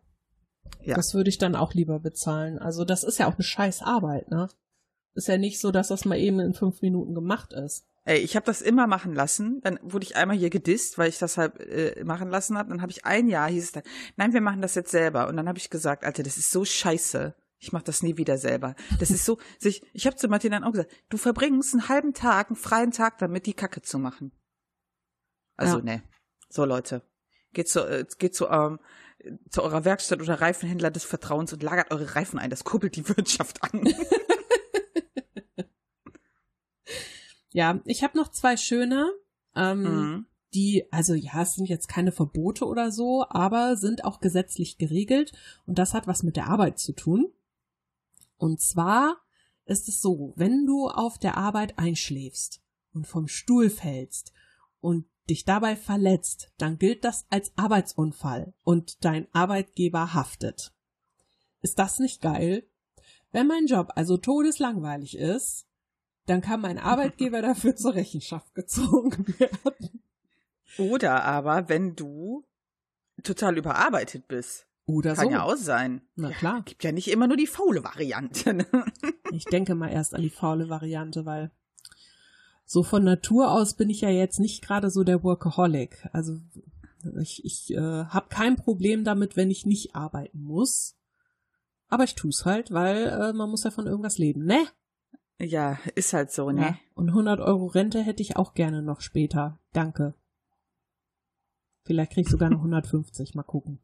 [0.83, 0.95] Ja.
[0.95, 2.57] Das würde ich dann auch lieber bezahlen.
[2.59, 4.49] Also das ist ja auch eine scheiß Arbeit, ne?
[5.13, 7.85] Ist ja nicht so, dass das mal eben in fünf Minuten gemacht ist.
[8.05, 9.59] Ey, ich habe das immer machen lassen.
[9.61, 12.69] Dann wurde ich einmal hier gedisst, weil ich das halt äh, machen lassen habe.
[12.69, 13.83] Dann habe ich ein Jahr, hieß es dann,
[14.15, 15.27] nein, wir machen das jetzt selber.
[15.27, 17.35] Und dann habe ich gesagt, Alter, das ist so scheiße.
[17.57, 18.75] Ich mache das nie wieder selber.
[18.99, 22.13] Das ist so, sich, ich habe zu Martin dann auch gesagt, du verbringst einen halben
[22.13, 24.31] Tag, einen freien Tag damit, die Kacke zu machen.
[25.57, 25.83] Also, Ja.
[25.83, 26.03] ne.
[26.49, 27.03] So, Leute.
[27.53, 28.79] Geht zu, äh, geht zu, ähm,
[29.49, 32.49] zu eurer Werkstatt oder Reifenhändler des Vertrauens und lagert eure Reifen ein.
[32.49, 33.93] Das kurbelt die Wirtschaft an.
[37.51, 39.11] Ja, ich habe noch zwei schöne,
[39.55, 40.25] ähm, mhm.
[40.53, 45.31] die, also ja, es sind jetzt keine Verbote oder so, aber sind auch gesetzlich geregelt
[45.65, 47.31] und das hat was mit der Arbeit zu tun.
[48.37, 49.17] Und zwar
[49.65, 52.61] ist es so, wenn du auf der Arbeit einschläfst
[52.93, 54.31] und vom Stuhl fällst
[54.79, 60.73] und dich dabei verletzt, dann gilt das als Arbeitsunfall und dein Arbeitgeber haftet.
[61.61, 62.67] Ist das nicht geil?
[63.31, 65.67] Wenn mein Job also todeslangweilig ist,
[66.25, 70.03] dann kann mein Arbeitgeber dafür zur Rechenschaft gezogen werden.
[70.77, 72.45] Oder aber, wenn du
[73.23, 74.67] total überarbeitet bist.
[74.85, 75.31] Oder Kann so.
[75.31, 76.01] ja auch sein.
[76.15, 76.63] Na klar.
[76.63, 78.55] Gibt ja nicht immer nur die faule Variante.
[78.55, 78.65] Ne?
[79.31, 81.51] Ich denke mal erst an die faule Variante, weil
[82.71, 86.07] so von Natur aus bin ich ja jetzt nicht gerade so der Workaholic.
[86.13, 86.39] Also
[87.19, 90.95] ich, ich äh, habe kein Problem damit, wenn ich nicht arbeiten muss.
[91.87, 94.67] Aber ich tu's halt, weil äh, man muss ja von irgendwas leben, ne?
[95.39, 96.61] Ja, ist halt so, ne?
[96.61, 96.77] Ja.
[96.93, 99.57] Und 100 Euro Rente hätte ich auch gerne noch später.
[99.73, 100.13] Danke.
[101.85, 103.33] Vielleicht krieg ich sogar noch 150.
[103.33, 103.79] Mal gucken.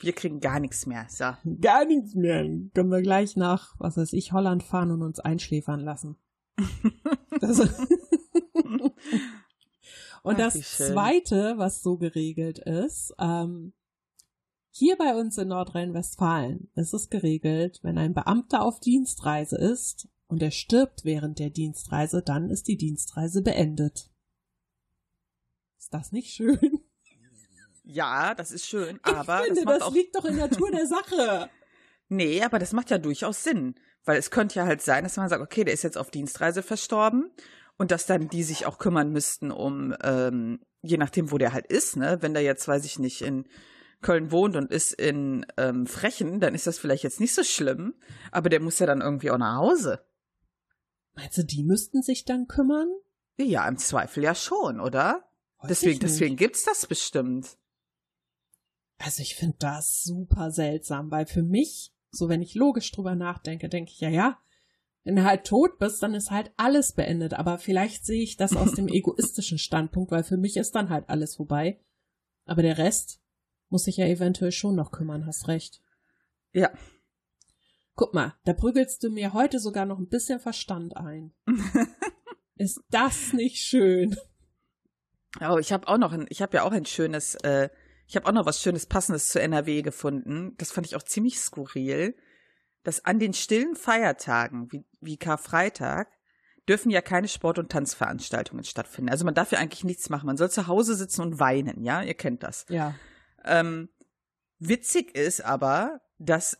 [0.00, 1.06] Wir kriegen gar nichts mehr.
[1.08, 1.26] So.
[1.60, 2.42] Gar nichts mehr.
[2.42, 6.16] Können wir gleich nach, was weiß ich, Holland fahren und uns einschläfern lassen.
[7.40, 7.60] das
[10.22, 10.60] und das.
[10.60, 13.72] Zweite, was so geregelt ist, ähm,
[14.70, 20.42] hier bei uns in Nordrhein-Westfalen ist es geregelt, wenn ein Beamter auf Dienstreise ist und
[20.42, 24.10] er stirbt während der Dienstreise, dann ist die Dienstreise beendet.
[25.78, 26.58] Ist das nicht schön?
[27.88, 30.86] Ja, das ist schön, aber ich finde, das das liegt doch in der Natur der
[30.86, 31.48] Sache.
[32.08, 33.76] Nee, aber das macht ja durchaus Sinn.
[34.04, 36.62] Weil es könnte ja halt sein, dass man sagt, okay, der ist jetzt auf Dienstreise
[36.62, 37.32] verstorben
[37.78, 41.66] und dass dann die sich auch kümmern müssten um, ähm, je nachdem, wo der halt
[41.66, 42.18] ist, ne?
[42.20, 43.46] Wenn der jetzt, weiß ich nicht, in
[44.02, 47.94] Köln wohnt und ist in ähm, Frechen, dann ist das vielleicht jetzt nicht so schlimm,
[48.30, 50.04] aber der muss ja dann irgendwie auch nach Hause.
[51.14, 52.88] Meinst du, die müssten sich dann kümmern?
[53.38, 55.28] Ja, im Zweifel ja schon, oder?
[55.58, 57.56] Weiß deswegen, deswegen gibt's das bestimmt.
[58.98, 63.68] Also ich finde das super seltsam, weil für mich, so wenn ich logisch drüber nachdenke,
[63.68, 64.38] denke ich, ja, ja,
[65.06, 67.34] wenn du halt tot bist, dann ist halt alles beendet.
[67.34, 71.08] Aber vielleicht sehe ich das aus dem egoistischen Standpunkt, weil für mich ist dann halt
[71.08, 71.80] alles vorbei.
[72.44, 73.22] Aber der Rest
[73.68, 75.80] muss sich ja eventuell schon noch kümmern, hast recht.
[76.52, 76.72] Ja.
[77.94, 81.32] Guck mal, da prügelst du mir heute sogar noch ein bisschen Verstand ein.
[82.56, 84.16] ist das nicht schön?
[85.40, 87.68] Oh, ich habe auch noch ein, ich habe ja auch ein schönes, äh,
[88.08, 90.54] ich habe auch noch was schönes passendes zu NRW gefunden.
[90.58, 92.16] Das fand ich auch ziemlich skurril,
[92.86, 96.08] dass an den stillen Feiertagen wie, wie Karfreitag
[96.68, 99.10] dürfen ja keine Sport- und Tanzveranstaltungen stattfinden.
[99.10, 100.26] Also man darf ja eigentlich nichts machen.
[100.26, 102.64] Man soll zu Hause sitzen und weinen, ja, ihr kennt das.
[102.68, 102.94] Ja.
[103.44, 103.88] Ähm,
[104.60, 106.58] witzig ist aber, dass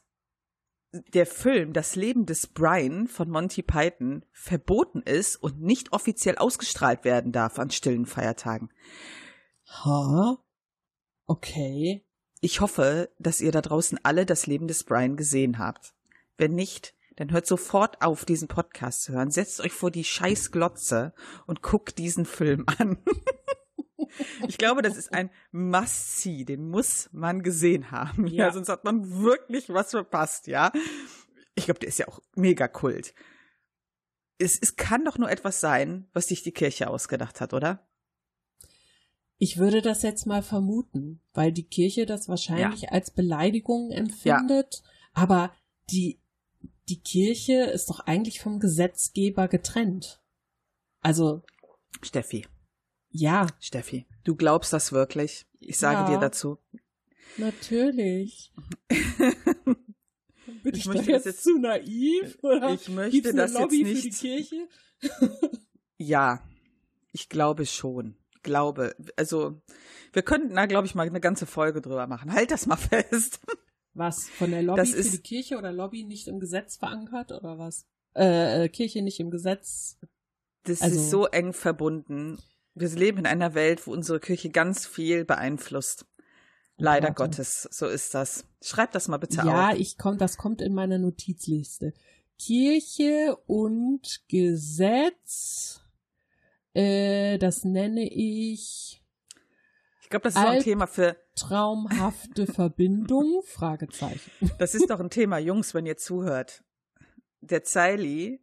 [0.91, 7.05] der Film Das Leben des Brian von Monty Python verboten ist und nicht offiziell ausgestrahlt
[7.05, 8.71] werden darf an stillen Feiertagen.
[9.85, 10.39] Ha?
[11.27, 12.05] Okay.
[12.41, 15.96] Ich hoffe, dass ihr da draußen alle das Leben des Brian gesehen habt.
[16.39, 19.31] Wenn nicht, dann hört sofort auf, diesen Podcast zu hören.
[19.31, 21.15] Setzt euch vor die scheiß Glotze
[21.47, 22.99] und guckt diesen Film an.
[24.49, 28.27] ich glaube, das ist ein Must-See, den muss man gesehen haben.
[28.27, 28.47] Ja.
[28.47, 28.53] Ja.
[28.53, 30.71] sonst hat man wirklich was verpasst, ja.
[31.55, 33.15] Ich glaube, der ist ja auch mega kult.
[34.39, 37.89] Es, es kann doch nur etwas sein, was sich die Kirche ausgedacht hat, oder?
[39.39, 44.83] Ich würde das jetzt mal vermuten, weil die Kirche das wahrscheinlich als Beleidigung empfindet.
[45.13, 45.55] Aber
[45.91, 46.21] die,
[46.89, 50.21] die Kirche ist doch eigentlich vom Gesetzgeber getrennt.
[51.01, 51.43] Also,
[52.03, 52.47] Steffi,
[53.11, 55.47] ja, Steffi, du glaubst das wirklich?
[55.61, 56.17] Ich sage Ja.
[56.17, 56.59] dir dazu.
[57.39, 58.53] natürlich.
[60.63, 62.39] Bin Ich ich, möchte jetzt, jetzt- zu naiv?
[62.43, 64.69] Oder Ich möchte gibt's eine das jetzt Lobby für die nicht- Kirche?
[65.99, 66.43] Ja,
[67.13, 68.17] ich glaube schon.
[68.43, 68.95] Glaube.
[69.17, 69.61] Also,
[70.13, 72.33] wir könnten da, glaube ich, mal eine ganze Folge drüber machen.
[72.33, 73.41] Halt das mal fest.
[73.97, 74.29] Was?
[74.29, 77.59] Von der Lobby Das für ist- die Kirche oder Lobby nicht im Gesetz verankert oder
[77.59, 77.87] was?
[78.15, 79.99] Äh, äh, Kirche nicht im Gesetz.
[80.65, 82.39] Das Also- ist so eng verbunden.
[82.75, 86.05] Wir leben in einer Welt, wo unsere Kirche ganz viel beeinflusst.
[86.77, 87.23] Leider Warte.
[87.23, 88.45] Gottes, so ist das.
[88.63, 89.79] Schreib das mal bitte Ja, auf.
[89.79, 91.95] ich komm, das kommt in meiner Notizliste.
[92.39, 95.81] Kirche und Gesetz.
[96.75, 99.03] Äh, das nenne ich
[100.07, 103.43] Ich glaube, das ist auch ein Alt- Thema für, traumhafte Verbindung.
[103.45, 104.31] Fragezeichen.
[104.57, 106.63] das ist doch ein Thema, Jungs, wenn ihr zuhört.
[107.41, 108.41] Der Zeili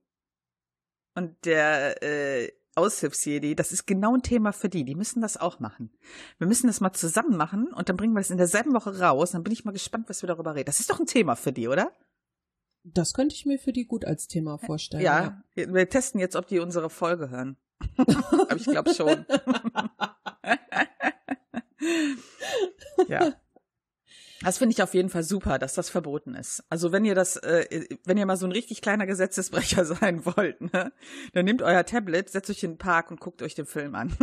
[1.15, 4.83] und der äh, Aushilfsjedi, das ist genau ein Thema für die.
[4.83, 5.89] Die müssen das auch machen.
[6.37, 9.31] Wir müssen das mal zusammen machen und dann bringen wir das in derselben Woche raus.
[9.31, 10.65] Dann bin ich mal gespannt, was wir darüber reden.
[10.65, 11.93] Das ist doch ein Thema für die, oder?
[12.83, 15.01] Das könnte ich mir für die gut als Thema vorstellen.
[15.03, 17.55] Ja, wir testen jetzt, ob die unsere Folge hören.
[17.97, 19.25] Aber ich glaube schon.
[23.07, 23.33] ja.
[24.43, 26.63] Das finde ich auf jeden Fall super, dass das verboten ist.
[26.69, 30.59] Also wenn ihr das, äh, wenn ihr mal so ein richtig kleiner Gesetzesbrecher sein wollt,
[30.61, 30.91] ne,
[31.33, 34.15] dann nehmt euer Tablet, setzt euch in den Park und guckt euch den Film an.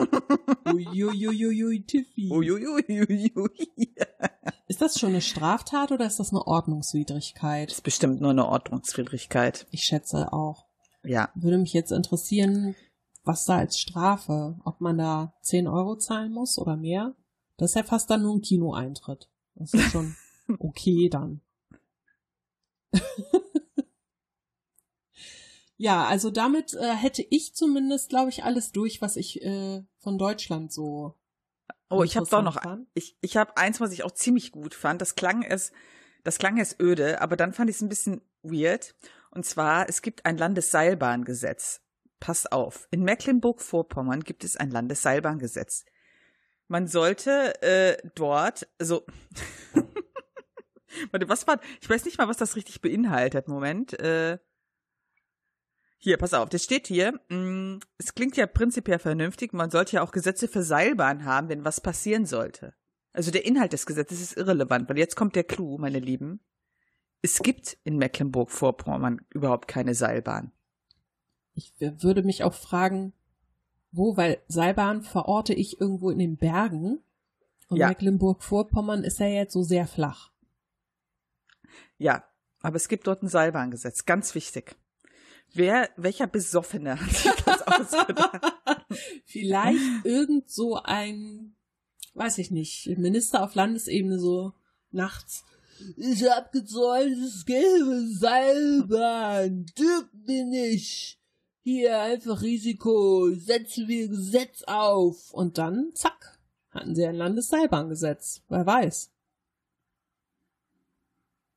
[0.66, 2.30] Uiuiuiui, Tiffy.
[2.30, 3.94] Uiuiuiui.
[4.68, 7.70] Ist das schon eine Straftat oder ist das eine Ordnungswidrigkeit?
[7.70, 9.66] Das ist bestimmt nur eine Ordnungswidrigkeit.
[9.70, 10.66] Ich schätze auch.
[11.02, 11.30] Ja.
[11.34, 12.76] Würde mich jetzt interessieren,
[13.24, 17.14] was da als Strafe, ob man da 10 Euro zahlen muss oder mehr.
[17.60, 19.28] Das ist ja fast dann nur ein Kinoeintritt.
[19.54, 20.16] Das ist schon
[20.58, 21.42] okay dann.
[25.76, 30.16] ja, also damit äh, hätte ich zumindest, glaube ich, alles durch, was ich äh, von
[30.16, 31.18] Deutschland so.
[31.90, 32.88] Oh, ich habe doch noch, fand.
[32.94, 35.02] ich, ich habe eins, was ich auch ziemlich gut fand.
[35.02, 35.70] Das klang es,
[36.24, 38.94] das klang es öde, aber dann fand ich es ein bisschen weird.
[39.32, 41.82] Und zwar, es gibt ein Landesseilbahngesetz.
[42.20, 42.88] Passt auf.
[42.90, 45.84] In Mecklenburg-Vorpommern gibt es ein Landesseilbahngesetz.
[46.70, 49.04] Man sollte äh, dort, also
[51.10, 53.48] Warte, was war, ich weiß nicht mal, was das richtig beinhaltet.
[53.48, 54.38] Moment, äh,
[55.98, 59.96] hier, pass auf, das steht hier, mh, mm, es klingt ja prinzipiell vernünftig, man sollte
[59.96, 62.72] ja auch Gesetze für Seilbahn haben, wenn was passieren sollte.
[63.12, 66.40] Also der Inhalt des Gesetzes ist irrelevant, weil jetzt kommt der Clou, meine Lieben.
[67.20, 70.52] Es gibt in Mecklenburg-Vorpommern überhaupt keine Seilbahn.
[71.54, 73.12] Ich würde mich auch fragen,
[73.92, 77.00] wo, weil Seilbahn verorte ich irgendwo in den Bergen
[77.68, 77.88] und ja.
[77.88, 80.30] Mecklenburg-Vorpommern ist ja jetzt so sehr flach.
[81.98, 82.24] Ja,
[82.62, 84.76] aber es gibt dort ein Seilbahngesetz, ganz wichtig.
[85.52, 88.40] Wer, welcher Besoffene hat sich das ausgedacht?
[89.24, 91.56] Vielleicht irgend so ein,
[92.14, 94.52] weiß ich nicht, Minister auf Landesebene so
[94.90, 95.44] nachts.
[95.96, 101.19] Ich hab gezolltes gelbe Seilbahn, dürft bin ich.
[101.72, 105.32] Hier einfach Risiko, setzen wir Gesetz auf.
[105.32, 108.42] Und dann, zack, hatten sie ein Landesseilbahngesetz.
[108.48, 109.12] Wer weiß.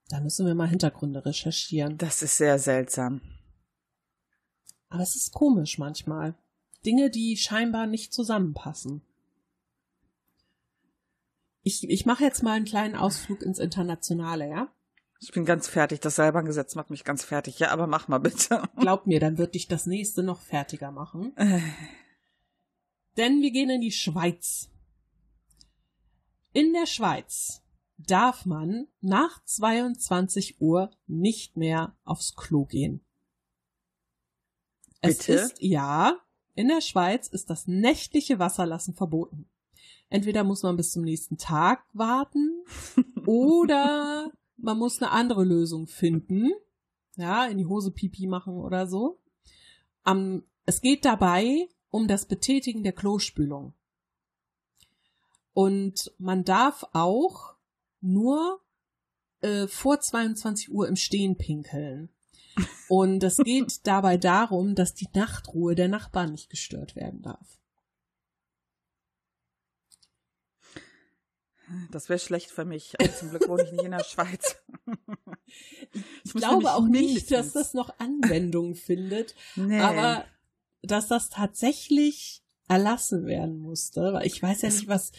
[0.09, 1.97] Da müssen wir mal Hintergründe recherchieren.
[1.97, 3.21] Das ist sehr seltsam.
[4.89, 6.35] Aber es ist komisch manchmal.
[6.85, 9.01] Dinge, die scheinbar nicht zusammenpassen.
[11.63, 14.71] Ich, ich mache jetzt mal einen kleinen Ausflug ins Internationale, ja?
[15.23, 16.01] Ich bin ganz fertig.
[16.01, 17.57] Das Seilbahngesetz macht mich ganz fertig.
[17.57, 18.61] Ja, aber mach mal bitte.
[18.77, 21.33] Glaub mir, dann wird dich das nächste noch fertiger machen.
[23.15, 24.69] Denn wir gehen in die Schweiz.
[26.51, 27.61] In der Schweiz
[27.97, 32.99] darf man nach 22 Uhr nicht mehr aufs Klo gehen.
[35.01, 35.33] Bitte?
[35.33, 36.17] Es ist, ja,
[36.53, 39.49] in der Schweiz ist das nächtliche Wasserlassen verboten.
[40.09, 42.65] Entweder muss man bis zum nächsten Tag warten
[43.25, 46.51] oder man muss eine andere Lösung finden.
[47.15, 49.19] Ja, in die Hose Pipi machen oder so.
[50.05, 53.73] Um, es geht dabei um das Betätigen der Klospülung.
[55.53, 57.53] Und man darf auch
[58.01, 58.59] nur
[59.41, 62.09] äh, vor 22 Uhr im Stehen pinkeln.
[62.87, 67.59] Und es geht dabei darum, dass die Nachtruhe der Nachbarn nicht gestört werden darf.
[71.91, 72.95] Das wäre schlecht für mich.
[72.99, 74.57] Aber zum Glück wohne ich nicht in der Schweiz.
[76.23, 79.35] Ich, glaube auch nicht, dass das noch Anwendung findet.
[79.55, 79.79] Nee.
[79.79, 80.25] Aber
[80.81, 84.13] dass das tatsächlich erlassen werden musste.
[84.13, 85.11] Weil ich weiß ja nicht, was.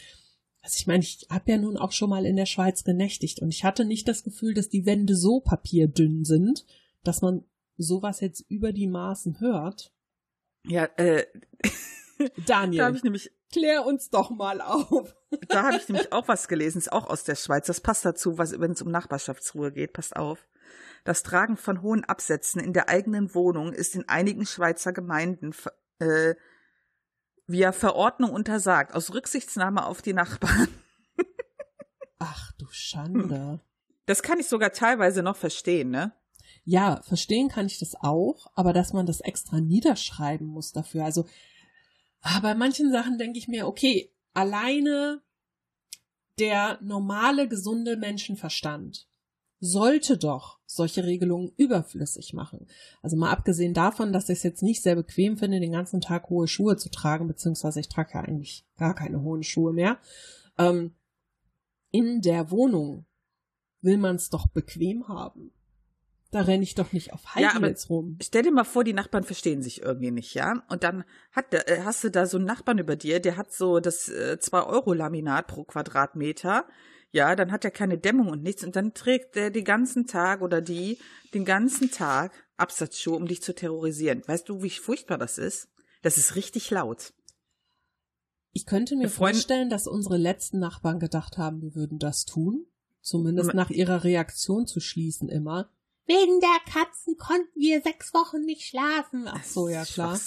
[0.61, 3.51] Also ich meine, ich habe ja nun auch schon mal in der Schweiz genächtigt und
[3.51, 6.65] ich hatte nicht das Gefühl, dass die Wände so papierdünn sind,
[7.03, 7.45] dass man
[7.77, 9.93] sowas jetzt über die Maßen hört.
[10.67, 11.27] Ja, äh.
[12.47, 15.15] Daniel, da habe ich nämlich klär uns doch mal auf.
[15.49, 17.67] da habe ich nämlich auch was gelesen, ist auch aus der Schweiz.
[17.67, 19.93] Das passt dazu, wenn es um Nachbarschaftsruhe geht.
[19.93, 20.47] Passt auf.
[21.05, 25.55] Das Tragen von hohen Absätzen in der eigenen Wohnung ist in einigen Schweizer Gemeinden
[26.01, 26.35] äh,
[27.47, 30.69] via Verordnung untersagt, aus Rücksichtnahme auf die Nachbarn.
[32.19, 33.61] Ach du Schande.
[34.07, 36.13] Das kann ich sogar teilweise noch verstehen, ne?
[36.65, 41.05] Ja, verstehen kann ich das auch, aber dass man das extra niederschreiben muss dafür.
[41.05, 41.27] Also
[42.25, 45.23] ah, bei manchen Sachen denke ich mir, okay, alleine
[46.39, 49.07] der normale, gesunde Menschenverstand
[49.61, 52.67] sollte doch solche Regelungen überflüssig machen.
[53.03, 56.29] Also mal abgesehen davon, dass ich es jetzt nicht sehr bequem finde, den ganzen Tag
[56.29, 59.99] hohe Schuhe zu tragen, beziehungsweise ich trage ja eigentlich gar keine hohen Schuhe mehr.
[60.59, 60.93] Ähm,
[61.93, 63.07] in der Wohnung
[63.81, 65.53] will man es doch bequem haben.
[66.35, 68.19] Da renne ich doch nicht auf Heels ja, rum.
[68.21, 70.65] Stell dir mal vor, die Nachbarn verstehen sich irgendwie nicht, ja?
[70.69, 73.79] Und dann hat, äh, hast du da so einen Nachbarn über dir, der hat so
[73.79, 76.67] das äh, 2-Euro-Laminat pro Quadratmeter.
[77.13, 78.65] Ja, dann hat er keine Dämmung und nichts.
[78.65, 80.99] Und dann trägt der den ganzen Tag oder die
[81.35, 84.25] den ganzen Tag Absatzschuhe, um dich zu terrorisieren.
[84.27, 85.69] Weißt du, wie furchtbar das ist?
[86.03, 87.15] Das ist richtig laut.
[88.51, 92.67] Ich könnte mir vorstellen, dass unsere letzten Nachbarn gedacht haben, wir würden das tun.
[93.03, 95.71] Zumindest nach ihrer Reaktion zu schließen immer.
[96.07, 99.27] Wegen der Katzen konnten wir sechs Wochen nicht schlafen.
[99.27, 100.19] Ach so, ja klar.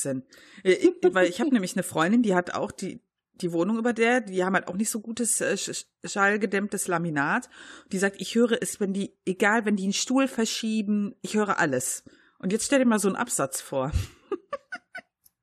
[0.63, 3.01] Äh, ich, weil ich habe nämlich eine Freundin, die hat auch die
[3.41, 5.57] die Wohnung über der, die haben halt auch nicht so gutes äh,
[6.03, 7.49] schallgedämmtes Laminat.
[7.91, 11.59] Die sagt, ich höre es, wenn die, egal, wenn die einen Stuhl verschieben, ich höre
[11.59, 12.03] alles.
[12.39, 13.91] Und jetzt stell dir mal so einen Absatz vor.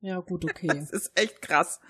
[0.01, 0.67] Ja, gut, okay.
[0.67, 1.81] Das ist echt krass.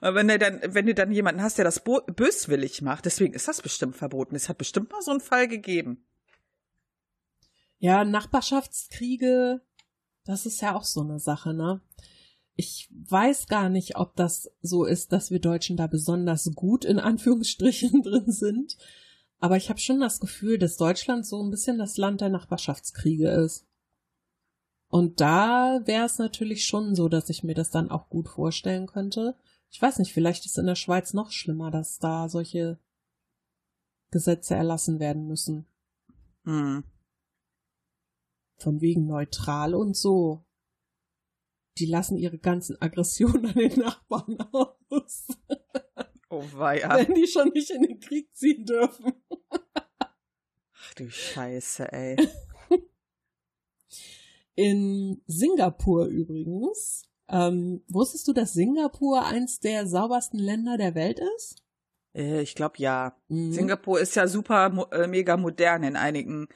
[0.00, 3.46] Und wenn du dann, wenn du dann jemanden hast, der das böswillig macht, deswegen ist
[3.46, 4.34] das bestimmt verboten.
[4.36, 6.07] Es hat bestimmt mal so einen Fall gegeben.
[7.78, 9.62] Ja, Nachbarschaftskriege,
[10.24, 11.80] das ist ja auch so eine Sache, ne?
[12.54, 16.98] Ich weiß gar nicht, ob das so ist, dass wir Deutschen da besonders gut in
[16.98, 18.76] Anführungsstrichen drin sind.
[19.38, 23.30] Aber ich habe schon das Gefühl, dass Deutschland so ein bisschen das Land der Nachbarschaftskriege
[23.30, 23.64] ist.
[24.88, 28.86] Und da wäre es natürlich schon so, dass ich mir das dann auch gut vorstellen
[28.86, 29.36] könnte.
[29.70, 32.78] Ich weiß nicht, vielleicht ist in der Schweiz noch schlimmer, dass da solche
[34.10, 35.66] Gesetze erlassen werden müssen.
[36.44, 36.84] Hm.
[38.58, 40.44] Von wegen neutral und so.
[41.78, 44.38] Die lassen ihre ganzen Aggressionen an den Nachbarn
[44.90, 45.28] aus.
[46.28, 46.96] Oh weia.
[46.96, 49.12] Wenn die schon nicht in den Krieg ziehen dürfen.
[50.74, 52.16] Ach du Scheiße, ey.
[54.56, 57.04] In Singapur übrigens.
[57.28, 61.62] Ähm, wusstest du, dass Singapur eins der saubersten Länder der Welt ist?
[62.14, 63.16] Äh, Ich glaube ja.
[63.28, 63.52] Mhm.
[63.52, 66.48] Singapur ist ja super äh, mega modern in einigen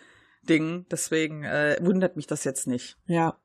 [0.48, 2.98] Dingen, deswegen äh, wundert mich das jetzt nicht.
[3.06, 3.38] Ja.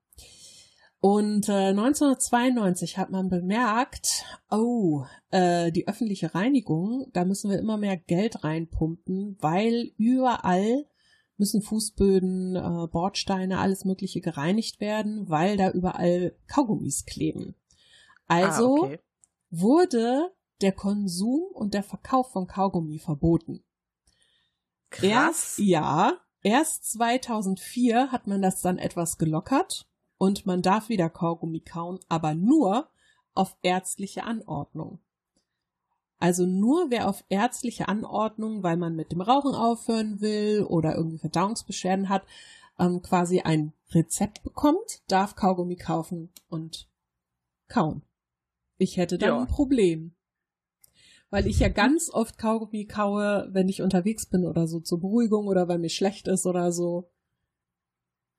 [1.00, 7.78] Und äh, 1992 hat man bemerkt, oh, äh, die öffentliche Reinigung, da müssen wir immer
[7.78, 10.86] mehr Geld reinpumpen, weil überall
[11.38, 17.54] müssen Fußböden, äh, Bordsteine, alles Mögliche gereinigt werden, weil da überall Kaugummis kleben.
[18.26, 19.00] Also ah, okay.
[19.52, 20.32] wurde
[20.62, 23.64] der Konsum und der Verkauf von Kaugummi verboten.
[24.90, 25.04] krass.
[25.04, 31.60] Erst, ja, erst 2004 hat man das dann etwas gelockert und man darf wieder Kaugummi
[31.62, 32.90] kauen, aber nur
[33.34, 35.00] auf ärztliche Anordnung.
[36.20, 41.20] Also nur wer auf ärztliche Anordnung, weil man mit dem Rauchen aufhören will oder irgendwie
[41.20, 42.24] Verdauungsbeschwerden hat,
[42.80, 46.90] ähm, quasi ein Rezept bekommt, darf Kaugummi kaufen und
[47.68, 48.02] kauen.
[48.78, 49.40] Ich hätte dann Ja.
[49.42, 50.16] ein Problem.
[51.30, 55.48] Weil ich ja ganz oft Kaugummi kaue, wenn ich unterwegs bin oder so zur Beruhigung
[55.48, 57.12] oder weil mir schlecht ist oder so.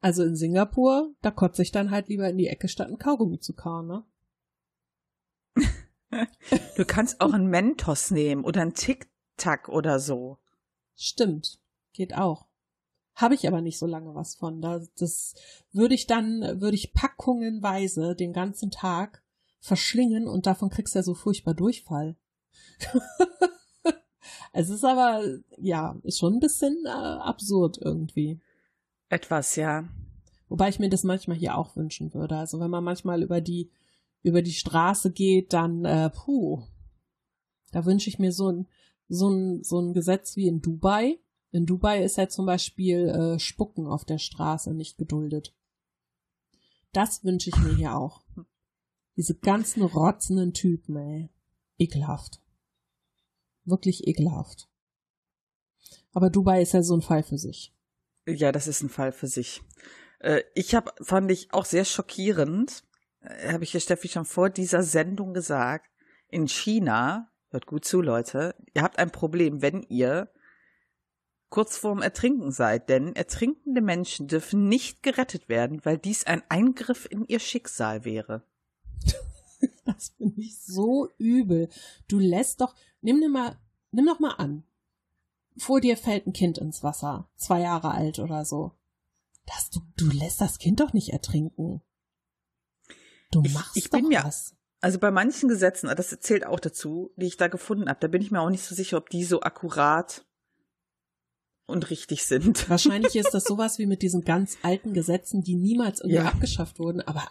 [0.01, 3.41] Also in Singapur, da kotze ich dann halt lieber in die Ecke, statt ein Kaugummi
[3.41, 4.05] zu kauen, ne?
[6.77, 10.39] Du kannst auch einen Mentos nehmen oder einen Tic-Tac oder so.
[10.95, 11.61] Stimmt.
[11.93, 12.47] Geht auch.
[13.15, 14.61] Habe ich aber nicht so lange was von.
[14.61, 15.35] Da, das
[15.73, 19.25] würde ich dann, würde ich packungenweise den ganzen Tag
[19.59, 22.17] verschlingen und davon kriegst du ja so furchtbar Durchfall.
[24.53, 25.23] es ist aber,
[25.59, 28.41] ja, ist schon ein bisschen äh, absurd irgendwie.
[29.09, 29.89] Etwas, ja.
[30.49, 32.37] Wobei ich mir das manchmal hier auch wünschen würde.
[32.37, 33.71] Also wenn man manchmal über die,
[34.23, 36.63] über die Straße geht, dann, äh, puh,
[37.71, 38.67] da wünsche ich mir so ein,
[39.09, 41.19] so ein, so ein Gesetz wie in Dubai.
[41.51, 45.55] In Dubai ist ja zum Beispiel äh, Spucken auf der Straße nicht geduldet.
[46.93, 48.23] Das wünsche ich mir hier auch.
[49.17, 51.31] Diese ganzen rotzenden Typen, ey.
[51.79, 52.41] Ekelhaft.
[53.69, 54.69] Wirklich ekelhaft.
[56.13, 57.75] Aber Dubai ist ja so ein Fall für sich.
[58.27, 59.63] Ja, das ist ein Fall für sich.
[60.21, 62.85] Äh, ich habe, fand ich auch sehr schockierend,
[63.21, 65.91] äh, habe ich ja Steffi schon vor dieser Sendung gesagt,
[66.29, 70.31] in China, hört gut zu, Leute, ihr habt ein Problem, wenn ihr
[71.49, 77.07] kurz vorm Ertrinken seid, denn ertrinkende Menschen dürfen nicht gerettet werden, weil dies ein Eingriff
[77.11, 78.43] in ihr Schicksal wäre.
[79.85, 81.69] Das finde ich so übel.
[82.09, 83.57] Du lässt doch, nimm dir mal,
[83.91, 84.65] nimm doch mal an.
[85.57, 88.73] Vor dir fällt ein Kind ins Wasser, zwei Jahre alt oder so.
[89.47, 91.81] Das, du, du lässt das Kind doch nicht ertrinken.
[93.31, 94.55] Du Ich- machst ich doch bin mir- was.
[94.81, 98.23] Also bei manchen Gesetzen, das zählt auch dazu, die ich da gefunden habe, da bin
[98.23, 100.25] ich mir auch nicht so sicher, ob die so akkurat
[101.67, 102.71] und richtig sind.
[102.71, 106.27] Wahrscheinlich ist das sowas wie mit diesen ganz alten Gesetzen, die niemals irgendwie Ja.
[106.29, 107.27] abgeschafft wurden, aber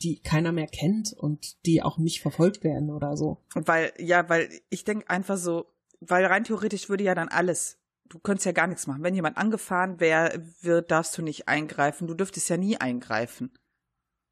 [0.00, 3.44] die keiner mehr kennt und die auch nicht verfolgt werden oder so.
[3.54, 5.66] Weil, ja, weil ich denke einfach so,
[6.00, 7.78] weil rein theoretisch würde ja dann alles,
[8.08, 9.02] du könntest ja gar nichts machen.
[9.02, 12.06] Wenn jemand angefahren wär, wird, darfst du nicht eingreifen.
[12.06, 13.52] Du dürftest ja nie eingreifen.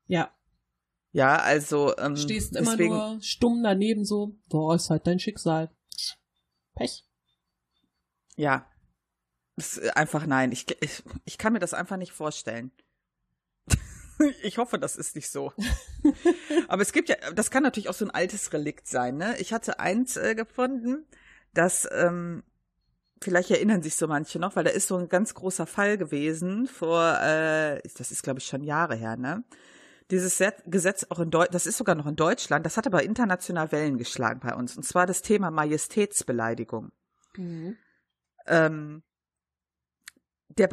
[0.07, 0.33] Ja,
[1.13, 5.71] Ja, also ähm, stehst immer deswegen, nur stumm daneben so, boah, ist halt dein Schicksal.
[6.75, 7.05] Pech.
[8.37, 8.67] ja,
[9.57, 10.53] das ist einfach nein.
[10.53, 12.73] Ich, ich, ich kann mir das einfach nicht vorstellen.
[14.43, 15.53] ich hoffe, das ist nicht so.
[16.69, 19.17] Aber es gibt ja, das kann natürlich auch so ein altes Relikt sein.
[19.17, 19.37] Ne?
[19.39, 21.07] Ich hatte eins äh, gefunden,
[21.55, 22.43] das ähm,
[23.23, 26.67] vielleicht erinnern sich so manche noch, weil da ist so ein ganz großer Fall gewesen
[26.67, 29.45] vor, äh, das ist glaube ich schon Jahre her, ne?
[30.11, 33.05] Dieses Set- Gesetz auch in Deutschland, das ist sogar noch in Deutschland, das hat aber
[33.05, 34.77] international Wellen geschlagen bei uns.
[34.77, 36.91] Und zwar das Thema Majestätsbeleidigung.
[37.37, 37.77] Mhm.
[38.49, 39.03] Ähm,
[40.49, 40.69] der,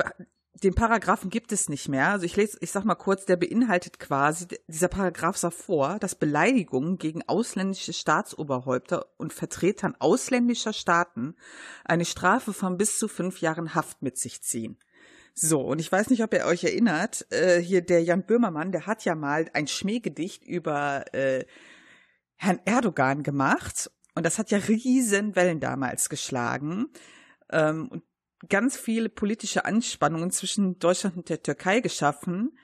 [0.64, 2.10] den Paragraphen gibt es nicht mehr.
[2.10, 6.16] Also ich lese, ich sag mal kurz, der beinhaltet quasi, dieser Paragraph sah vor, dass
[6.16, 11.36] Beleidigungen gegen ausländische Staatsoberhäupter und Vertretern ausländischer Staaten
[11.86, 14.78] eine Strafe von bis zu fünf Jahren Haft mit sich ziehen.
[15.34, 18.88] So, und ich weiß nicht, ob ihr euch erinnert, äh, hier der Jan Böhmermann, der
[18.88, 21.46] hat ja mal ein Schmähgedicht über äh,
[22.36, 23.92] Herrn Erdogan gemacht.
[24.16, 26.88] Und das hat ja riesen Wellen damals geschlagen.
[27.52, 28.04] Ähm, und
[28.50, 32.58] ganz viele politische Anspannungen zwischen Deutschland und der Türkei geschaffen,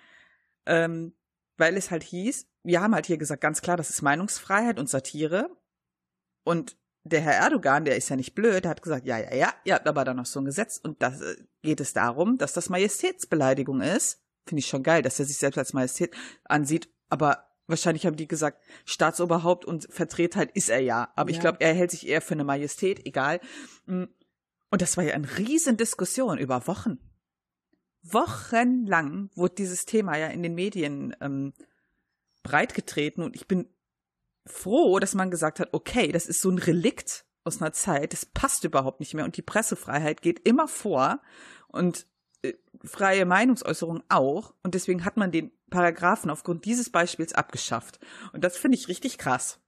[0.66, 1.14] ähm,
[1.58, 4.90] weil es halt hieß, wir haben halt hier gesagt, ganz klar, das ist Meinungsfreiheit und
[4.90, 5.50] Satire.
[6.44, 9.54] Und der Herr Erdogan, der ist ja nicht blöd, der hat gesagt, ja, ja, ja,
[9.66, 12.54] ihr habt aber da noch so ein Gesetz und da äh, geht es darum, dass
[12.54, 14.22] das Majestätsbeleidigung ist.
[14.46, 16.16] Finde ich schon geil, dass er sich selbst als Majestät
[16.46, 21.36] ansieht, aber wahrscheinlich haben die gesagt, Staatsoberhaupt und Vertretheit ist er ja, aber ja.
[21.36, 23.40] ich glaube, er hält sich eher für eine Majestät, egal.
[24.74, 26.98] Und das war ja eine riesen Diskussion über Wochen.
[28.02, 31.54] Wochenlang wurde dieses Thema ja in den Medien ähm,
[32.42, 33.68] breitgetreten und ich bin
[34.48, 38.26] froh, dass man gesagt hat, okay, das ist so ein Relikt aus einer Zeit, das
[38.26, 41.22] passt überhaupt nicht mehr und die Pressefreiheit geht immer vor
[41.68, 42.08] und
[42.42, 42.54] äh,
[42.84, 48.00] freie Meinungsäußerung auch und deswegen hat man den Paragraphen aufgrund dieses Beispiels abgeschafft
[48.32, 49.60] und das finde ich richtig krass.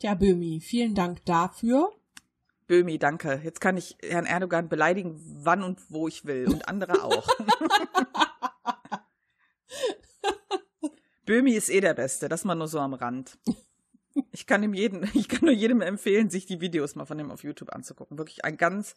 [0.00, 1.92] Ja, Böhmi, vielen Dank dafür.
[2.72, 3.38] Böhmi, danke.
[3.44, 7.28] Jetzt kann ich Herrn Erdogan beleidigen, wann und wo ich will und andere auch.
[11.26, 13.36] Böhmi ist eh der Beste, das mal nur so am Rand.
[14.30, 17.30] Ich kann ihm jeden, ich kann nur jedem empfehlen, sich die Videos mal von ihm
[17.30, 18.16] auf YouTube anzugucken.
[18.16, 18.94] Wirklich ein ganz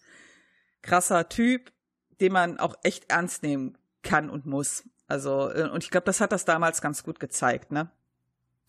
[0.81, 1.73] krasser Typ,
[2.21, 4.87] den man auch echt ernst nehmen kann und muss.
[5.07, 7.91] Also, äh, und ich glaube, das hat das damals ganz gut gezeigt, ne?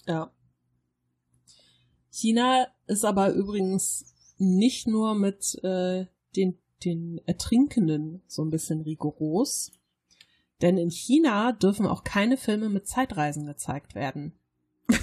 [0.04, 0.32] Ja.
[2.10, 6.06] China ist aber übrigens nicht nur mit äh,
[6.36, 9.72] den, den Ertrinkenden so ein bisschen rigoros,
[10.62, 14.32] denn in China dürfen auch keine Filme mit Zeitreisen gezeigt werden.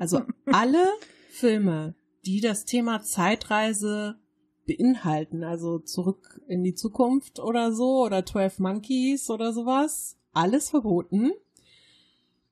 [0.00, 0.84] Also alle
[1.30, 1.94] Filme,
[2.26, 4.18] die das Thema Zeitreise
[4.66, 11.30] beinhalten, also zurück in die Zukunft oder so, oder 12 Monkeys oder sowas, alles verboten.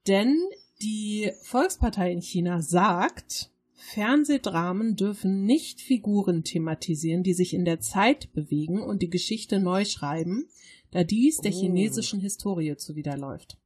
[0.07, 0.37] Denn
[0.81, 3.51] die Volkspartei in China sagt,
[3.87, 9.85] Fernsehdramen dürfen nicht Figuren thematisieren, die sich in der Zeit bewegen und die Geschichte neu
[9.85, 10.49] schreiben,
[10.91, 11.61] da dies der oh.
[11.61, 13.59] chinesischen Historie zuwiderläuft.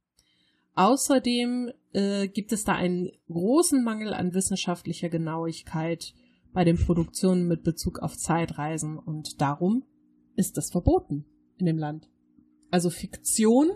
[0.75, 6.13] Außerdem äh, gibt es da einen großen Mangel an wissenschaftlicher Genauigkeit
[6.51, 9.85] bei den Produktionen mit Bezug auf Zeitreisen und darum
[10.35, 11.25] ist das verboten
[11.57, 12.09] in dem Land.
[12.71, 13.71] Also Fiktion,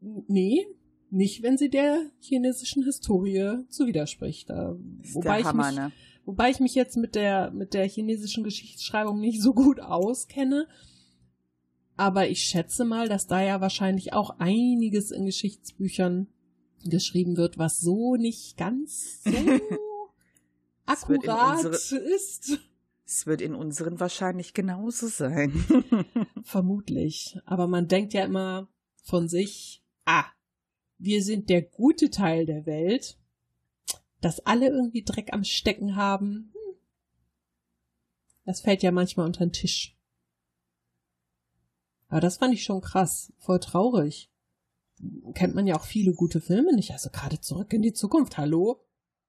[0.00, 0.66] nee,
[1.10, 4.50] nicht, wenn sie der chinesischen Historie zuwiderspricht.
[4.50, 4.76] Da,
[5.12, 5.92] wobei, Hammer, ich mich, ne?
[6.24, 10.66] wobei ich mich jetzt mit der, mit der chinesischen Geschichtsschreibung nicht so gut auskenne.
[11.96, 16.28] Aber ich schätze mal, dass da ja wahrscheinlich auch einiges in Geschichtsbüchern
[16.84, 19.30] geschrieben wird, was so nicht ganz so
[20.86, 22.58] akkurat unsere, ist.
[23.04, 25.52] Es wird in unseren wahrscheinlich genauso sein.
[26.42, 27.38] Vermutlich.
[27.44, 28.68] Aber man denkt ja immer
[29.04, 30.24] von sich, ah,
[30.98, 33.18] wir sind der gute Teil der Welt,
[34.20, 36.52] dass alle irgendwie Dreck am Stecken haben.
[36.52, 36.76] Hm.
[38.44, 39.96] Das fällt ja manchmal unter den Tisch.
[42.08, 44.30] Aber das fand ich schon krass, voll traurig.
[45.34, 48.86] Kennt man ja auch viele gute Filme nicht, also gerade zurück in die Zukunft, hallo?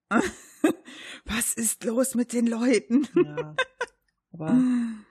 [1.25, 3.07] Was ist los mit den Leuten?
[3.15, 3.55] ja.
[4.31, 4.61] Aber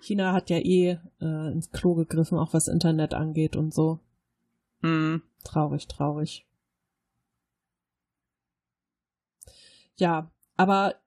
[0.01, 3.99] China hat ja eh äh, ins Klo gegriffen, auch was Internet angeht und so.
[4.83, 5.23] Mhm.
[5.43, 6.46] Traurig, traurig.
[9.99, 11.01] Ja, aber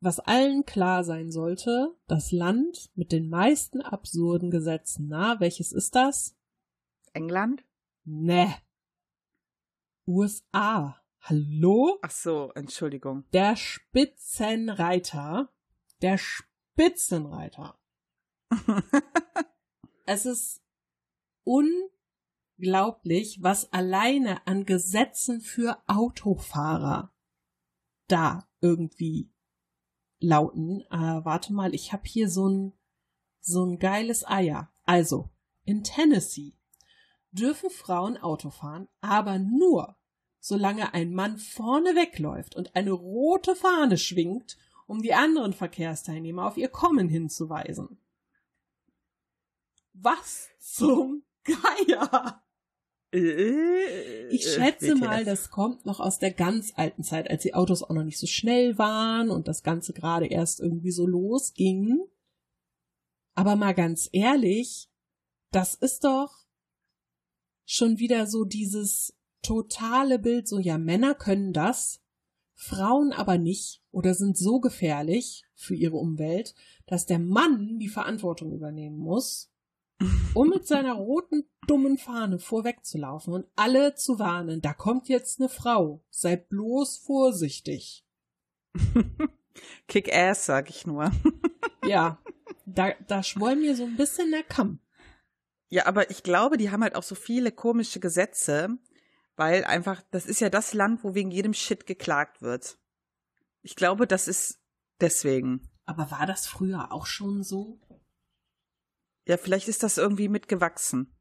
[0.00, 5.06] was allen klar sein sollte, das Land mit den meisten absurden Gesetzen.
[5.08, 6.36] Na, welches ist das?
[7.12, 7.64] England?
[8.04, 8.52] Ne.
[10.06, 11.00] USA.
[11.20, 11.98] Hallo?
[12.02, 13.24] Ach so, Entschuldigung.
[13.32, 15.52] Der Spitzenreiter.
[16.00, 17.78] Der Spitzenreiter.
[20.06, 20.60] es ist
[21.44, 27.11] unglaublich, was alleine an Gesetzen für Autofahrer
[28.12, 29.32] da irgendwie
[30.20, 30.82] lauten.
[30.90, 32.72] Äh, warte mal, ich habe hier so ein
[33.42, 34.72] so ein geiles Eier.
[34.84, 35.30] Also,
[35.64, 36.54] in Tennessee
[37.32, 39.96] dürfen Frauen Auto fahren, aber nur,
[40.38, 44.56] solange ein Mann vorne wegläuft und eine rote Fahne schwingt,
[44.86, 47.98] um die anderen Verkehrsteilnehmer auf ihr Kommen hinzuweisen.
[49.94, 52.41] Was zum Geier?
[53.12, 57.82] Äh, ich schätze mal, das kommt noch aus der ganz alten Zeit, als die Autos
[57.82, 62.00] auch noch nicht so schnell waren und das Ganze gerade erst irgendwie so losging.
[63.34, 64.88] Aber mal ganz ehrlich,
[65.50, 66.46] das ist doch
[67.64, 72.00] schon wieder so dieses totale Bild, so ja, Männer können das,
[72.54, 76.54] Frauen aber nicht oder sind so gefährlich für ihre Umwelt,
[76.86, 79.51] dass der Mann die Verantwortung übernehmen muss
[80.34, 85.48] um mit seiner roten, dummen Fahne vorwegzulaufen und alle zu warnen, da kommt jetzt eine
[85.48, 88.04] Frau, sei bloß vorsichtig.
[89.88, 91.10] Kick ass, sag ich nur.
[91.86, 92.18] ja,
[92.66, 94.80] da, da schwoll mir so ein bisschen der Kamm.
[95.68, 98.78] Ja, aber ich glaube, die haben halt auch so viele komische Gesetze,
[99.36, 102.78] weil einfach, das ist ja das Land, wo wegen jedem Shit geklagt wird.
[103.62, 104.62] Ich glaube, das ist
[105.02, 105.68] Deswegen.
[105.84, 107.80] Aber war das früher auch schon so?
[109.26, 111.14] Ja, vielleicht ist das irgendwie mitgewachsen.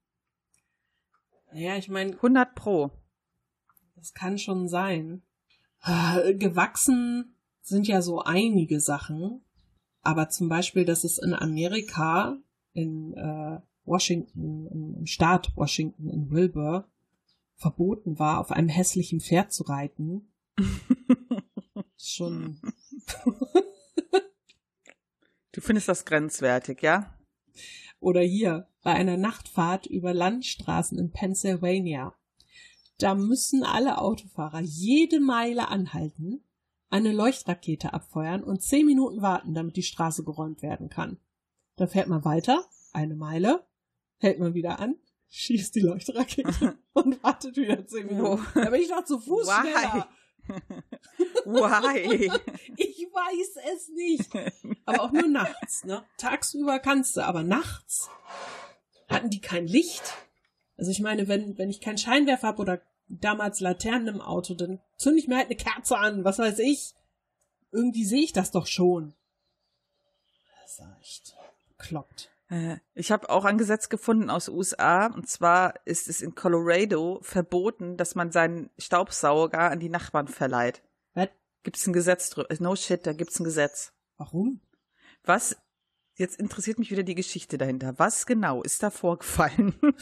[1.54, 2.92] Naja, ich meine, 100 Pro.
[3.96, 5.22] das kann schon sein.
[5.84, 9.44] Äh, Gewachsen sind ja so einige Sachen.
[10.02, 12.38] Aber zum Beispiel, dass es in Amerika,
[12.74, 16.90] in äh, Washington, im im Staat Washington, in Wilbur,
[17.56, 20.34] verboten war, auf einem hässlichen Pferd zu reiten.
[21.96, 22.60] Ist Schon
[25.52, 27.14] Du findest das grenzwertig, ja?
[28.02, 32.14] Oder hier bei einer Nachtfahrt über Landstraßen in Pennsylvania.
[32.98, 36.44] Da müssen alle Autofahrer jede Meile anhalten,
[36.90, 41.20] eine Leuchtrakete abfeuern und zehn Minuten warten, damit die Straße geräumt werden kann.
[41.78, 43.66] Dann fährt man weiter, eine Meile,
[44.18, 44.96] hält man wieder an,
[45.30, 48.44] schießt die Leuchtrakete und wartet wieder zehn Minuten.
[48.56, 49.62] Da bin ich doch zu Fuß Why?
[49.62, 50.10] schneller.
[51.46, 52.32] Why?
[52.78, 54.30] Ich weiß es nicht.
[54.86, 56.04] Aber auch nur nachts, ne?
[56.18, 58.10] Tagsüber kannst du, aber nachts
[59.10, 60.14] hatten die kein Licht.
[60.78, 64.80] Also ich meine, wenn, wenn ich keinen Scheinwerfer habe oder damals Laternen im Auto, dann
[64.98, 66.94] zünde ich mir halt eine Kerze an, was weiß ich.
[67.72, 69.14] Irgendwie sehe ich das doch schon.
[70.62, 71.36] Das ist echt
[71.78, 72.31] bekloppt.
[72.52, 77.20] Äh, Ich habe auch ein Gesetz gefunden aus USA und zwar ist es in Colorado
[77.24, 80.84] verboten, dass man seinen Staubsauger an die Nachbarn verleiht.
[81.14, 81.30] Was?
[81.64, 82.54] Gibt es ein Gesetz drüber?
[82.60, 83.94] No shit, da gibt's ein Gesetz.
[84.18, 84.60] Warum?
[85.24, 85.56] Was?
[86.16, 87.98] Jetzt interessiert mich wieder die Geschichte dahinter.
[87.98, 89.74] Was genau ist da vorgefallen?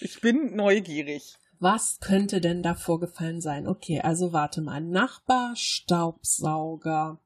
[0.00, 1.36] ich bin neugierig.
[1.58, 3.66] Was könnte denn da vorgefallen sein?
[3.66, 4.80] Okay, also warte mal.
[4.80, 7.20] Nachbar, Staubsauger.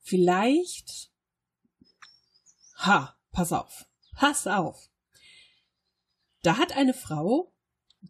[0.00, 1.13] Vielleicht.
[2.76, 3.86] Ha, pass auf.
[4.14, 4.88] Pass auf.
[6.42, 7.52] Da hat eine Frau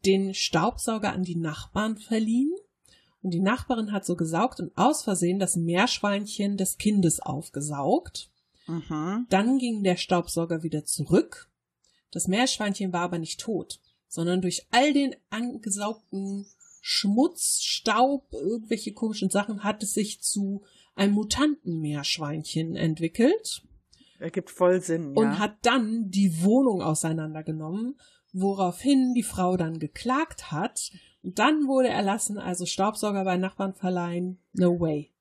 [0.05, 2.53] den Staubsauger an die Nachbarn verliehen
[3.23, 8.31] und die Nachbarin hat so gesaugt und aus Versehen das Meerschweinchen des Kindes aufgesaugt.
[8.67, 9.27] Mhm.
[9.31, 11.51] Dann ging der Staubsauger wieder zurück.
[12.11, 16.47] Das Meerschweinchen war aber nicht tot, sondern durch all den angesaugten
[16.81, 20.63] Schmutz, Staub, irgendwelche komischen Sachen hat es sich zu
[20.95, 23.63] einem mutanten Meerschweinchen entwickelt
[24.19, 25.23] Ergibt voll Sinn, ja.
[25.23, 27.99] und hat dann die Wohnung auseinandergenommen,
[28.33, 30.91] woraufhin die Frau dann geklagt hat.
[31.23, 35.13] Und dann wurde erlassen, also Staubsauger bei Nachbarn verleihen, no way.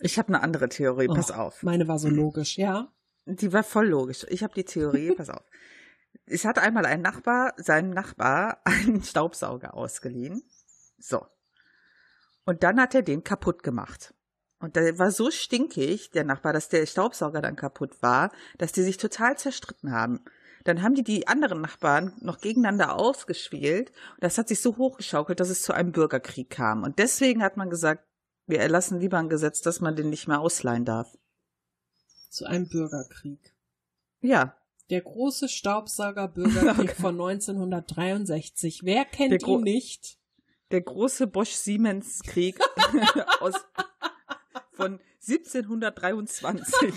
[0.00, 1.62] ich habe eine andere Theorie, pass Oh, auf.
[1.62, 2.92] Meine war so logisch, ja.
[3.26, 4.26] Die war voll logisch.
[4.28, 5.44] Ich habe die Theorie, pass auf.
[6.26, 10.42] Es hat einmal ein Nachbar seinem Nachbar einen Staubsauger ausgeliehen.
[10.98, 11.24] So.
[12.44, 14.14] Und dann hat er den kaputt gemacht.
[14.62, 18.82] Und der war so stinkig, der Nachbar, dass der Staubsauger dann kaputt war, dass die
[18.82, 20.24] sich total zerstritten haben.
[20.62, 23.90] Dann haben die die anderen Nachbarn noch gegeneinander ausgespielt.
[23.90, 26.84] Und das hat sich so hochgeschaukelt, dass es zu einem Bürgerkrieg kam.
[26.84, 28.06] Und deswegen hat man gesagt,
[28.46, 31.18] wir erlassen lieber ein Gesetz, dass man den nicht mehr ausleihen darf.
[32.30, 33.40] Zu einem Bürgerkrieg.
[34.20, 34.56] Ja,
[34.90, 38.82] Der große Staubsauger-Bürgerkrieg von 1963.
[38.84, 40.18] Wer kennt ihn nicht?
[40.70, 42.60] Der große Bosch-Siemens-Krieg
[43.40, 43.54] aus
[44.72, 46.76] von 1723.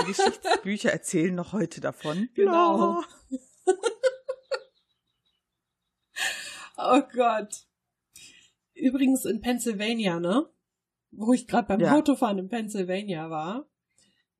[0.00, 2.28] Die Geschichtsbücher erzählen noch heute davon.
[2.34, 3.02] Genau.
[6.76, 7.66] Oh Gott.
[8.74, 10.50] Übrigens in Pennsylvania, ne?
[11.12, 11.94] Wo ich gerade beim Ja.
[11.94, 13.68] Autofahren in Pennsylvania war.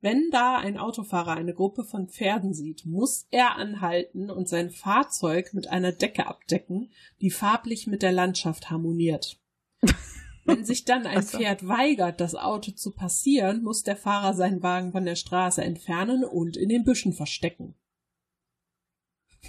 [0.01, 5.53] Wenn da ein Autofahrer eine Gruppe von Pferden sieht, muss er anhalten und sein Fahrzeug
[5.53, 6.91] mit einer Decke abdecken,
[7.21, 9.39] die farblich mit der Landschaft harmoniert.
[10.45, 11.37] Wenn sich dann ein so.
[11.37, 16.23] Pferd weigert, das Auto zu passieren, muss der Fahrer seinen Wagen von der Straße entfernen
[16.23, 17.75] und in den Büschen verstecken.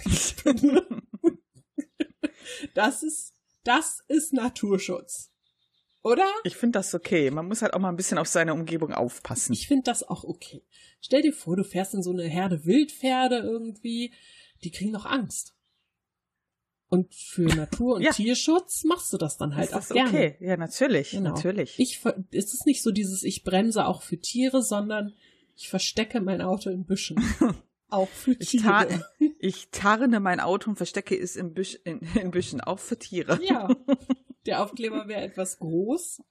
[2.73, 3.33] Das ist,
[3.63, 5.31] das ist Naturschutz.
[6.03, 6.27] Oder?
[6.43, 7.31] Ich finde das okay.
[7.31, 9.53] Man muss halt auch mal ein bisschen auf seine Umgebung aufpassen.
[9.53, 10.65] Ich finde das auch okay.
[11.01, 14.13] Stell dir vor, du fährst in so eine Herde Wildpferde irgendwie,
[14.63, 15.56] die kriegen doch Angst.
[16.89, 18.11] Und für Natur- und Ja.
[18.11, 20.09] Tierschutz machst du das dann halt ist auch das gerne.
[20.09, 20.37] okay?
[20.39, 21.31] Ja, natürlich, Genau.
[21.31, 21.77] natürlich.
[21.79, 25.13] Ich, ver- es ist nicht so dieses, ich bremse auch für Tiere, sondern
[25.55, 27.17] ich verstecke mein Auto in Büschen.
[27.89, 29.05] auch für Ich, ta Tiere.
[29.39, 33.37] ich tarne mein Auto und verstecke es in, Büsch in, in Büschen, auch für Tiere.
[33.43, 33.67] Ja,
[34.45, 36.21] der Aufkleber wäre etwas groß,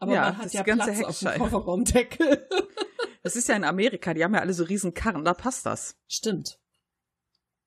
[0.00, 1.40] aber Ja, man das hat ja ganze Platz auf dem.
[1.40, 2.46] Kofferraumdeckel.
[3.22, 5.96] Das ist ja in Amerika, die haben ja alle so riesen Karren, da passt das.
[6.06, 6.57] Stimmt.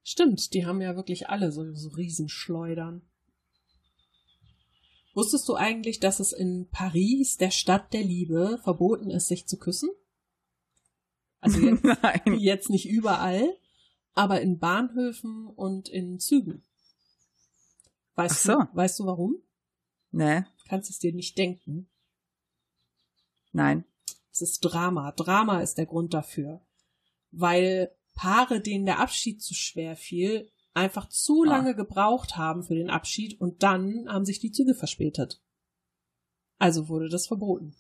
[0.04, 3.02] Stimmt, die haben ja wirklich alle so, so Riesenschleudern.
[5.14, 9.58] Wusstest du eigentlich, dass es in Paris, der Stadt der Liebe, verboten ist, sich zu
[9.58, 9.90] küssen?
[11.40, 11.86] Also jetzt,
[12.38, 13.58] jetzt nicht überall,
[14.14, 16.64] aber in Bahnhöfen und in Zügen.
[18.16, 18.60] Weißt, Ach so.
[18.60, 19.36] du, weißt du warum?
[20.12, 20.48] Ne?
[20.68, 21.90] Kannst es dir nicht denken.
[23.52, 23.86] Nein.
[24.32, 25.12] Es ist Drama.
[25.12, 26.62] Drama ist der Grund dafür.
[27.32, 31.48] Weil Paare, denen der Abschied zu schwer fiel, einfach zu Ah.
[31.50, 35.42] lange gebraucht haben für den Abschied und dann haben sich die Züge verspätet.
[36.60, 37.76] Also wurde das verboten.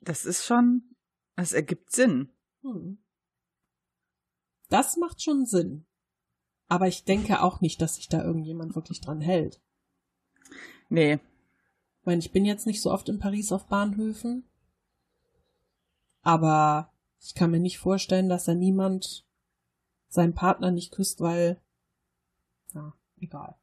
[0.00, 0.82] Das ist schon,
[1.36, 2.28] das ergibt Sinn.
[2.62, 2.98] Hm.
[4.68, 5.86] Das macht schon Sinn.
[6.68, 9.60] Aber ich denke auch nicht, dass sich da irgendjemand wirklich dran hält.
[10.88, 11.14] Nee.
[12.00, 14.48] Ich meine, ich bin jetzt nicht so oft in Paris auf Bahnhöfen.
[16.22, 16.91] Aber
[17.22, 19.26] ich kann mir nicht vorstellen, dass da niemand
[20.08, 21.60] seinen Partner nicht küsst, weil.
[22.74, 23.56] Ja, egal.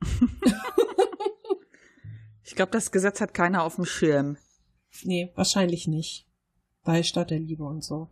[2.44, 4.36] Ich glaube, das Gesetz hat keiner auf dem Schirm.
[5.02, 6.28] Nee, wahrscheinlich nicht.
[6.84, 8.10] Bei Stadt der Liebe und so.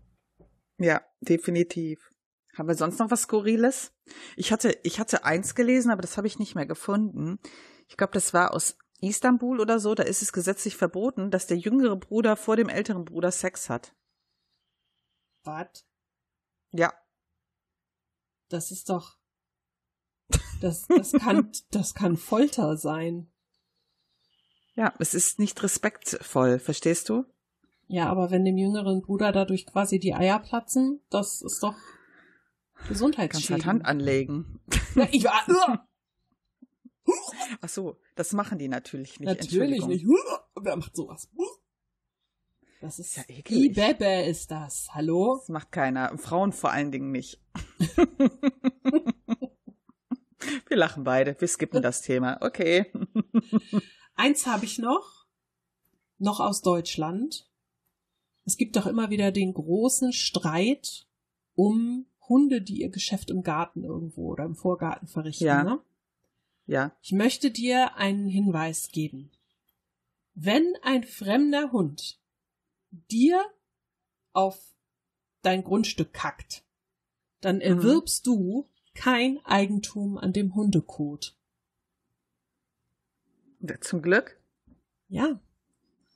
[0.79, 2.11] Ja, definitiv.
[2.57, 3.93] Haben wir sonst noch was Skurriles?
[4.37, 7.39] Ich hatte, ich hatte eins gelesen, aber das habe ich nicht mehr gefunden.
[7.89, 9.95] Ich glaube, das war aus Istanbul oder so.
[9.95, 13.95] Da ist es gesetzlich verboten, dass der jüngere Bruder vor dem älteren Bruder Sex hat.
[15.45, 15.85] Was?
[16.73, 16.93] Ja,
[18.49, 19.17] Das ist doch.
[20.61, 23.31] Das, das kann, das kann Folter sein.
[24.75, 27.25] ja, es ist nicht respektvoll, verstehst du?
[27.89, 32.89] Ja, aber wenn dem jüngeren Bruder dadurch quasi die Eier platzen, das ist doch Kannst
[32.89, 33.67] halt Gesundheitsschädigend.
[33.67, 34.61] Hand anlegen.
[34.95, 35.89] Ja, ich war,
[37.61, 39.29] Ach so, das machen die natürlich nicht.
[39.29, 40.07] Natürlich nicht.
[40.61, 41.29] Wer macht sowas?
[42.83, 43.71] Das ist Ja, eklig.
[43.79, 44.89] Ibebe ist das.
[44.93, 45.37] Hallo?
[45.39, 46.19] Das macht keiner.
[46.19, 47.41] Frauen vor allen Dingen nicht.
[50.69, 51.41] Wir lachen beide.
[51.41, 52.39] Wir skippen das Thema.
[52.41, 52.93] Okay.
[54.17, 55.27] Eins habe ich noch.
[56.19, 57.49] Noch aus Deutschland.
[58.45, 61.07] Es gibt doch immer wieder den großen Streit
[61.55, 65.45] um Hunde, die ihr Geschäft im Garten irgendwo oder im Vorgarten verrichten.
[65.45, 65.63] Ja.
[65.63, 65.81] Ne?
[66.67, 66.97] Ja.
[67.01, 69.31] Ich möchte dir einen Hinweis geben.
[70.35, 72.19] Wenn ein fremder Hund
[73.13, 73.45] dir
[74.33, 74.75] auf
[75.43, 76.65] dein Grundstück kackt,
[77.41, 81.37] dann erwirbst du kein Eigentum an dem Hundekot.
[83.81, 84.41] Zum Glück.
[85.09, 85.41] Ja.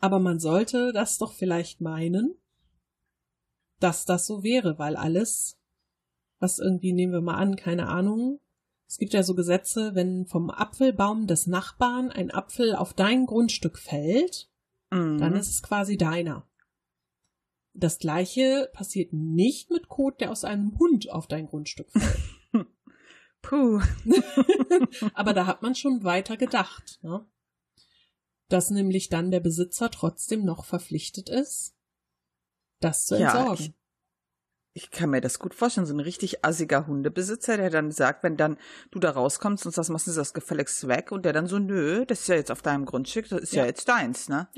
[0.00, 2.36] Aber man sollte das doch vielleicht meinen,
[3.80, 5.58] dass das so wäre, weil alles,
[6.38, 8.40] was irgendwie, nehmen wir mal an, keine Ahnung,
[8.88, 13.78] es gibt ja so Gesetze, wenn vom Apfelbaum des Nachbarn ein Apfel auf dein Grundstück
[13.78, 14.50] fällt,
[14.90, 15.18] Mhm.
[15.18, 16.48] dann ist es quasi deiner.
[17.78, 22.18] Das gleiche passiert nicht mit Kot, der aus einem Hund auf dein Grundstück fällt.
[23.42, 23.80] Puh.
[25.14, 27.24] Aber da hat man schon weiter gedacht, ne?
[28.48, 31.74] Dass nämlich dann der Besitzer trotzdem noch verpflichtet ist,
[32.80, 33.74] das zu Ja, entsorgen.
[34.72, 35.86] ich, ich kann mir das gut vorstellen.
[35.86, 38.56] So ein richtig assiger Hundebesitzer, der dann sagt, wenn dann
[38.90, 42.04] du da rauskommst und sagst, machst du das gefälligst weg und der dann so, nö,
[42.06, 43.66] das ist ja jetzt auf deinem Grundstück, das ist ja, Ja.
[43.66, 44.48] jetzt deins, ne?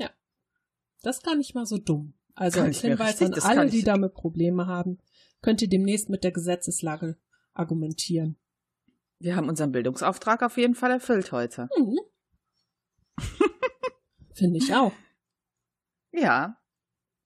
[1.01, 2.13] Das ist gar nicht mal so dumm.
[2.39, 4.97] Also als Hinweis an alle, die damit Probleme haben,
[5.41, 7.17] könnt ihr demnächst mit der Gesetzeslage
[7.53, 8.37] argumentieren.
[9.19, 11.67] Wir haben unseren Bildungsauftrag auf jeden Fall erfüllt heute.
[11.77, 11.99] Mhm.
[14.33, 14.93] Finde ich auch.
[16.13, 16.57] Ja.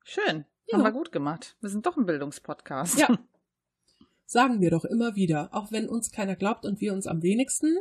[0.04, 0.46] Schön.
[0.66, 0.80] Ja.
[0.80, 1.58] Haben wir gut gemacht.
[1.62, 2.98] Wir sind doch ein Bildungspodcast.
[2.98, 3.16] Ja.
[4.26, 7.78] Sagen wir doch immer wieder, auch wenn uns keiner glaubt und wir uns am wenigsten,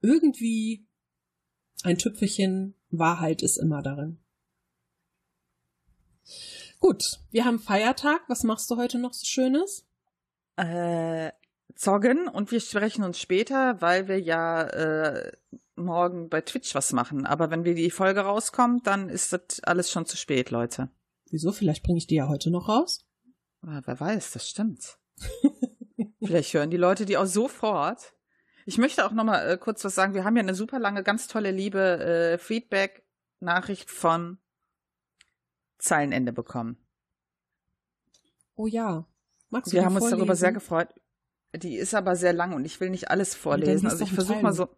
[0.00, 0.88] irgendwie
[1.82, 4.22] ein Tüpfelchen Wahrheit ist immer darin.
[6.80, 8.22] Gut, wir haben Feiertag.
[8.28, 9.86] Was machst du heute noch so Schönes?
[10.56, 11.32] äh,
[11.74, 15.32] zoggen und wir sprechen uns später, weil wir ja äh,
[15.76, 17.26] morgen bei Twitch was machen.
[17.26, 20.88] Aber wenn wir die Folge rauskommt, dann ist das alles schon zu spät, Leute.
[21.30, 21.52] Wieso?
[21.52, 23.06] Vielleicht bringe ich die ja heute noch raus.
[23.62, 24.98] Ah, wer weiß, das stimmt.
[26.22, 28.14] Vielleicht hören die Leute die auch sofort.
[28.64, 30.14] Ich möchte auch noch mal äh, kurz was sagen.
[30.14, 34.38] Wir haben ja eine super lange, ganz tolle, liebe äh, Feedback-Nachricht von
[35.78, 36.78] Zeilenende bekommen.
[38.54, 39.06] Oh ja.
[39.50, 40.40] Magst du Wir haben uns darüber vorlesen?
[40.40, 40.88] sehr gefreut.
[41.54, 43.86] Die ist aber sehr lang und ich will nicht alles vorlesen.
[43.86, 44.68] Also ich versuche mal so.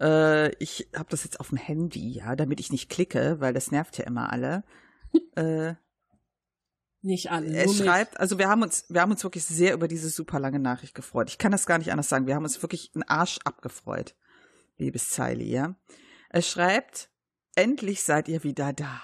[0.00, 3.70] Äh, ich habe das jetzt auf dem Handy, ja, damit ich nicht klicke, weil das
[3.70, 4.64] nervt ja immer alle.
[5.36, 5.74] äh,
[7.02, 7.48] Nicht alle.
[7.50, 7.76] mich.
[7.76, 10.94] schreibt, also wir haben uns, wir haben uns wirklich sehr über diese super lange Nachricht
[10.94, 11.30] gefreut.
[11.30, 12.26] Ich kann das gar nicht anders sagen.
[12.26, 14.16] Wir haben uns wirklich einen Arsch abgefreut,
[14.78, 15.76] liebes Zeili, ja.
[16.30, 17.10] Er schreibt,
[17.54, 19.00] endlich seid ihr wieder da.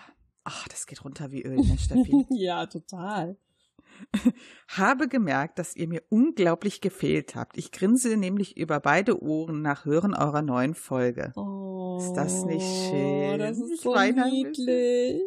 [0.48, 2.24] Ach, das geht runter wie Öl, ne, Steffi.
[2.30, 3.36] ja, total.
[4.68, 7.58] Habe gemerkt, dass ihr mir unglaublich gefehlt habt.
[7.58, 11.32] Ich grinse nämlich über beide Ohren nach Hören eurer neuen Folge.
[11.34, 13.40] Oh, Ist das nicht schön?
[13.40, 15.20] Das ist so niedlich.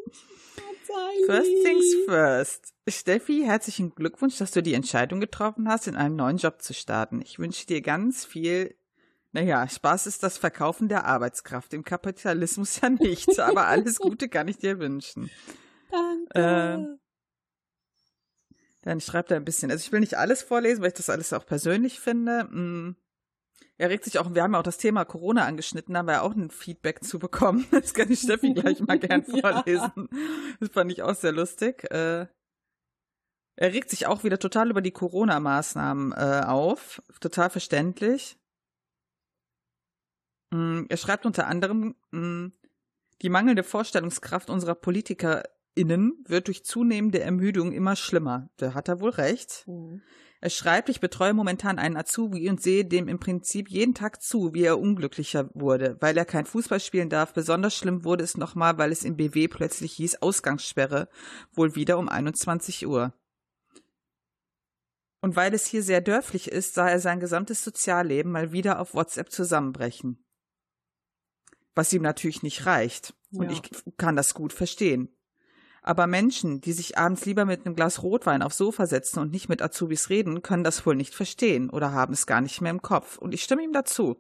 [1.25, 2.73] First things first.
[2.87, 7.21] Steffi, herzlichen Glückwunsch, dass du die Entscheidung getroffen hast, in einem neuen Job zu starten.
[7.21, 8.75] Ich wünsche dir ganz viel
[9.31, 11.73] Naja, Spaß ist das Verkaufen der Arbeitskraft.
[11.73, 15.29] Im Kapitalismus ja nichts, aber alles Gute kann ich dir wünschen.
[15.91, 16.39] Danke.
[16.39, 16.97] Äh,
[18.81, 19.69] Dann schreibt er ein bisschen.
[19.71, 22.45] Also ich will nicht alles vorlesen, weil ich das alles auch persönlich finde.
[22.45, 22.95] Mm.
[23.77, 26.15] Er regt sich auch, wir haben ja auch das Thema Corona angeschnitten, da haben wir
[26.15, 27.65] ja auch ein Feedback zu bekommen.
[27.71, 29.53] Das kann ich Steffi gleich mal gern Ja.
[29.53, 30.09] vorlesen.
[30.59, 31.83] Das fand ich auch sehr lustig.
[31.91, 32.27] Äh,
[33.55, 37.01] er regt sich auch wieder total über die Corona-Maßnahmen äh, auf.
[37.21, 38.37] Total verständlich.
[40.51, 42.47] Mm, Er schreibt unter anderem, mm,
[43.21, 48.49] die mangelnde Vorstellungskraft unserer PolitikerInnen wird durch zunehmende Ermüdung immer schlimmer.
[48.57, 49.65] Da hat er wohl recht.
[49.67, 50.01] Mhm.
[50.41, 54.53] Er schreibt, ich betreue momentan einen Azubi und sehe dem im Prinzip jeden Tag zu,
[54.53, 57.33] wie er unglücklicher wurde, weil er kein Fußball spielen darf.
[57.33, 61.09] Besonders schlimm wurde es nochmal, weil es im BW plötzlich hieß Ausgangssperre,
[61.51, 63.13] wohl wieder um 21 Uhr.
[65.21, 68.93] Und weil es hier sehr dörflich ist, sah er sein gesamtes Sozialleben mal wieder auf
[68.93, 70.23] WhatsApp zusammenbrechen.
[71.75, 73.13] Was ihm natürlich nicht reicht.
[73.31, 73.51] Und Ja.
[73.51, 73.61] ich
[73.97, 75.09] kann das gut verstehen.
[75.81, 79.47] Aber Menschen, die sich abends lieber mit einem Glas Rotwein aufs Sofa setzen und nicht
[79.49, 82.81] mit Azubis reden, können das wohl nicht verstehen oder haben es gar nicht mehr im
[82.81, 83.17] Kopf.
[83.17, 84.17] Und ich stimme ihm dazu.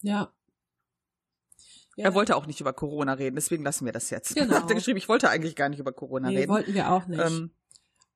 [0.00, 0.32] Ja.
[1.96, 2.04] ja.
[2.06, 4.34] Er wollte auch nicht über Corona reden, deswegen lassen wir das jetzt.
[4.36, 4.54] Genau.
[4.54, 6.52] Hat er geschrieben, ich wollte eigentlich gar nicht über Corona Nee, reden.
[6.52, 7.20] wollten wir auch nicht.
[7.20, 7.50] Ähm,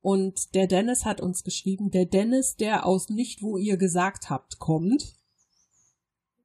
[0.00, 4.58] Und der Dennis hat uns geschrieben, der Dennis, der aus nicht, wo ihr gesagt habt,
[4.60, 5.16] kommt.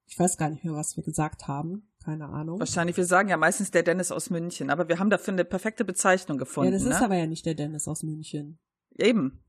[0.07, 1.87] Ich weiß gar nicht mehr, was wir gesagt haben.
[2.03, 2.59] Keine Ahnung.
[2.59, 5.85] wahrscheinlich, wir sagen ja meistens der Dennis aus München, aber wir haben dafür eine perfekte
[5.85, 6.71] Bezeichnung Ja, gefunden.
[6.71, 7.05] das ist ne?
[7.05, 8.57] aber ja nicht der Dennis aus München.
[8.97, 9.43] Eben.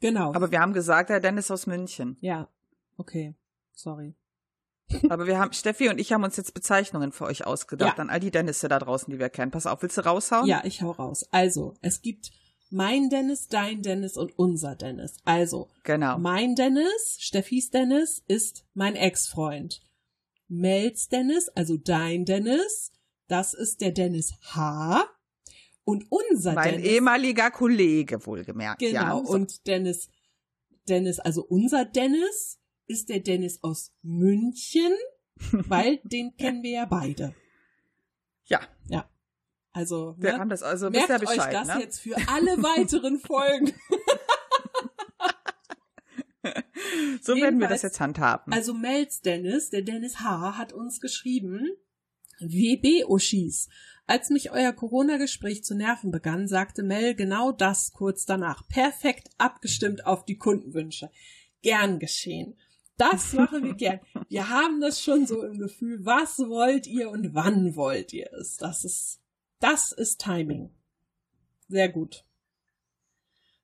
[0.00, 0.34] Genau.
[0.34, 2.16] Aber wir haben gesagt, der Dennis aus München.
[2.20, 2.48] ja.
[2.98, 3.34] Okay.
[3.74, 4.14] Sorry.
[5.08, 8.02] Aber wir haben, Steffi und ich haben uns jetzt Bezeichnungen für euch ausgedacht, Ja.
[8.02, 9.50] an all die Dennisse da draußen, die wir kennen.
[9.50, 10.46] Pass auf, willst du raushauen?
[10.46, 11.26] Ja, ich hau raus.
[11.30, 12.30] Also, es gibt
[12.70, 15.16] mein Dennis, dein Dennis und unser Dennis.
[15.24, 16.18] Also, Genau.
[16.18, 19.80] mein Dennis, Steffis Dennis, ist mein Ex-Freund.
[20.48, 22.92] Mels Dennis, also dein Dennis,
[23.28, 25.04] das ist der Dennis H.
[25.84, 26.86] Und unser Mein Dennis.
[26.90, 28.78] ehemaliger Kollege, wohlgemerkt.
[28.80, 29.24] Genau, Ja.
[29.26, 29.32] So.
[29.32, 30.08] und Dennis,
[30.88, 34.92] Dennis, also unser Dennis ist der Dennis aus München,
[35.52, 37.34] weil den kennen wir ja beide.
[38.46, 38.60] ja,
[39.72, 40.38] Also, wir ne?
[40.38, 41.80] haben das also merkt ihr Bescheid, euch das ne?
[41.82, 43.72] jetzt für alle weiteren Folgen.
[47.22, 48.52] So werden wir das jetzt handhaben.
[48.52, 51.70] Also Mels Dennis, der Dennis H., hat uns geschrieben,
[52.40, 53.68] WB-Uschis.
[54.06, 58.66] Als mich euer Corona-Gespräch zu nerven begann, sagte Mel genau das kurz danach.
[58.68, 61.10] Perfekt abgestimmt auf die Kundenwünsche.
[61.62, 62.56] Gern geschehen.
[62.96, 64.00] Das machen wir gern.
[64.28, 66.04] Wir haben das schon so im Gefühl.
[66.04, 68.56] Was wollt ihr und wann wollt ihr es?
[68.56, 69.20] Das ist,
[69.60, 70.70] das ist Timing.
[71.68, 72.24] Sehr gut.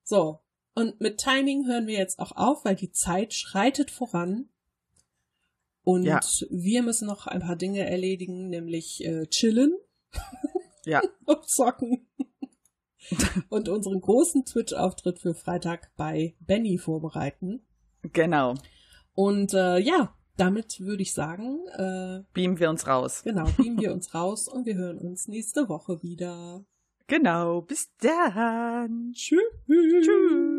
[0.03, 0.39] So.
[0.79, 4.49] Und mit Timing hören wir jetzt auch auf, weil die Zeit schreitet voran.
[5.83, 6.19] Und Ja.
[6.49, 9.73] wir müssen noch ein paar Dinge erledigen, nämlich äh, chillen
[10.85, 12.07] ja, und zocken.
[13.49, 17.65] und unseren großen Twitch-Auftritt für Freitag bei Benny vorbereiten.
[18.13, 18.55] genau.
[19.15, 23.23] Und äh, ja, damit würde ich sagen, äh, Beamen wir uns raus.
[23.23, 26.63] genau, beamen wir uns raus und wir hören uns nächste Woche wieder.
[27.07, 27.61] Genau.
[27.61, 29.11] Bis dann.
[29.13, 29.41] Tschüss.
[29.67, 30.58] Tschüss.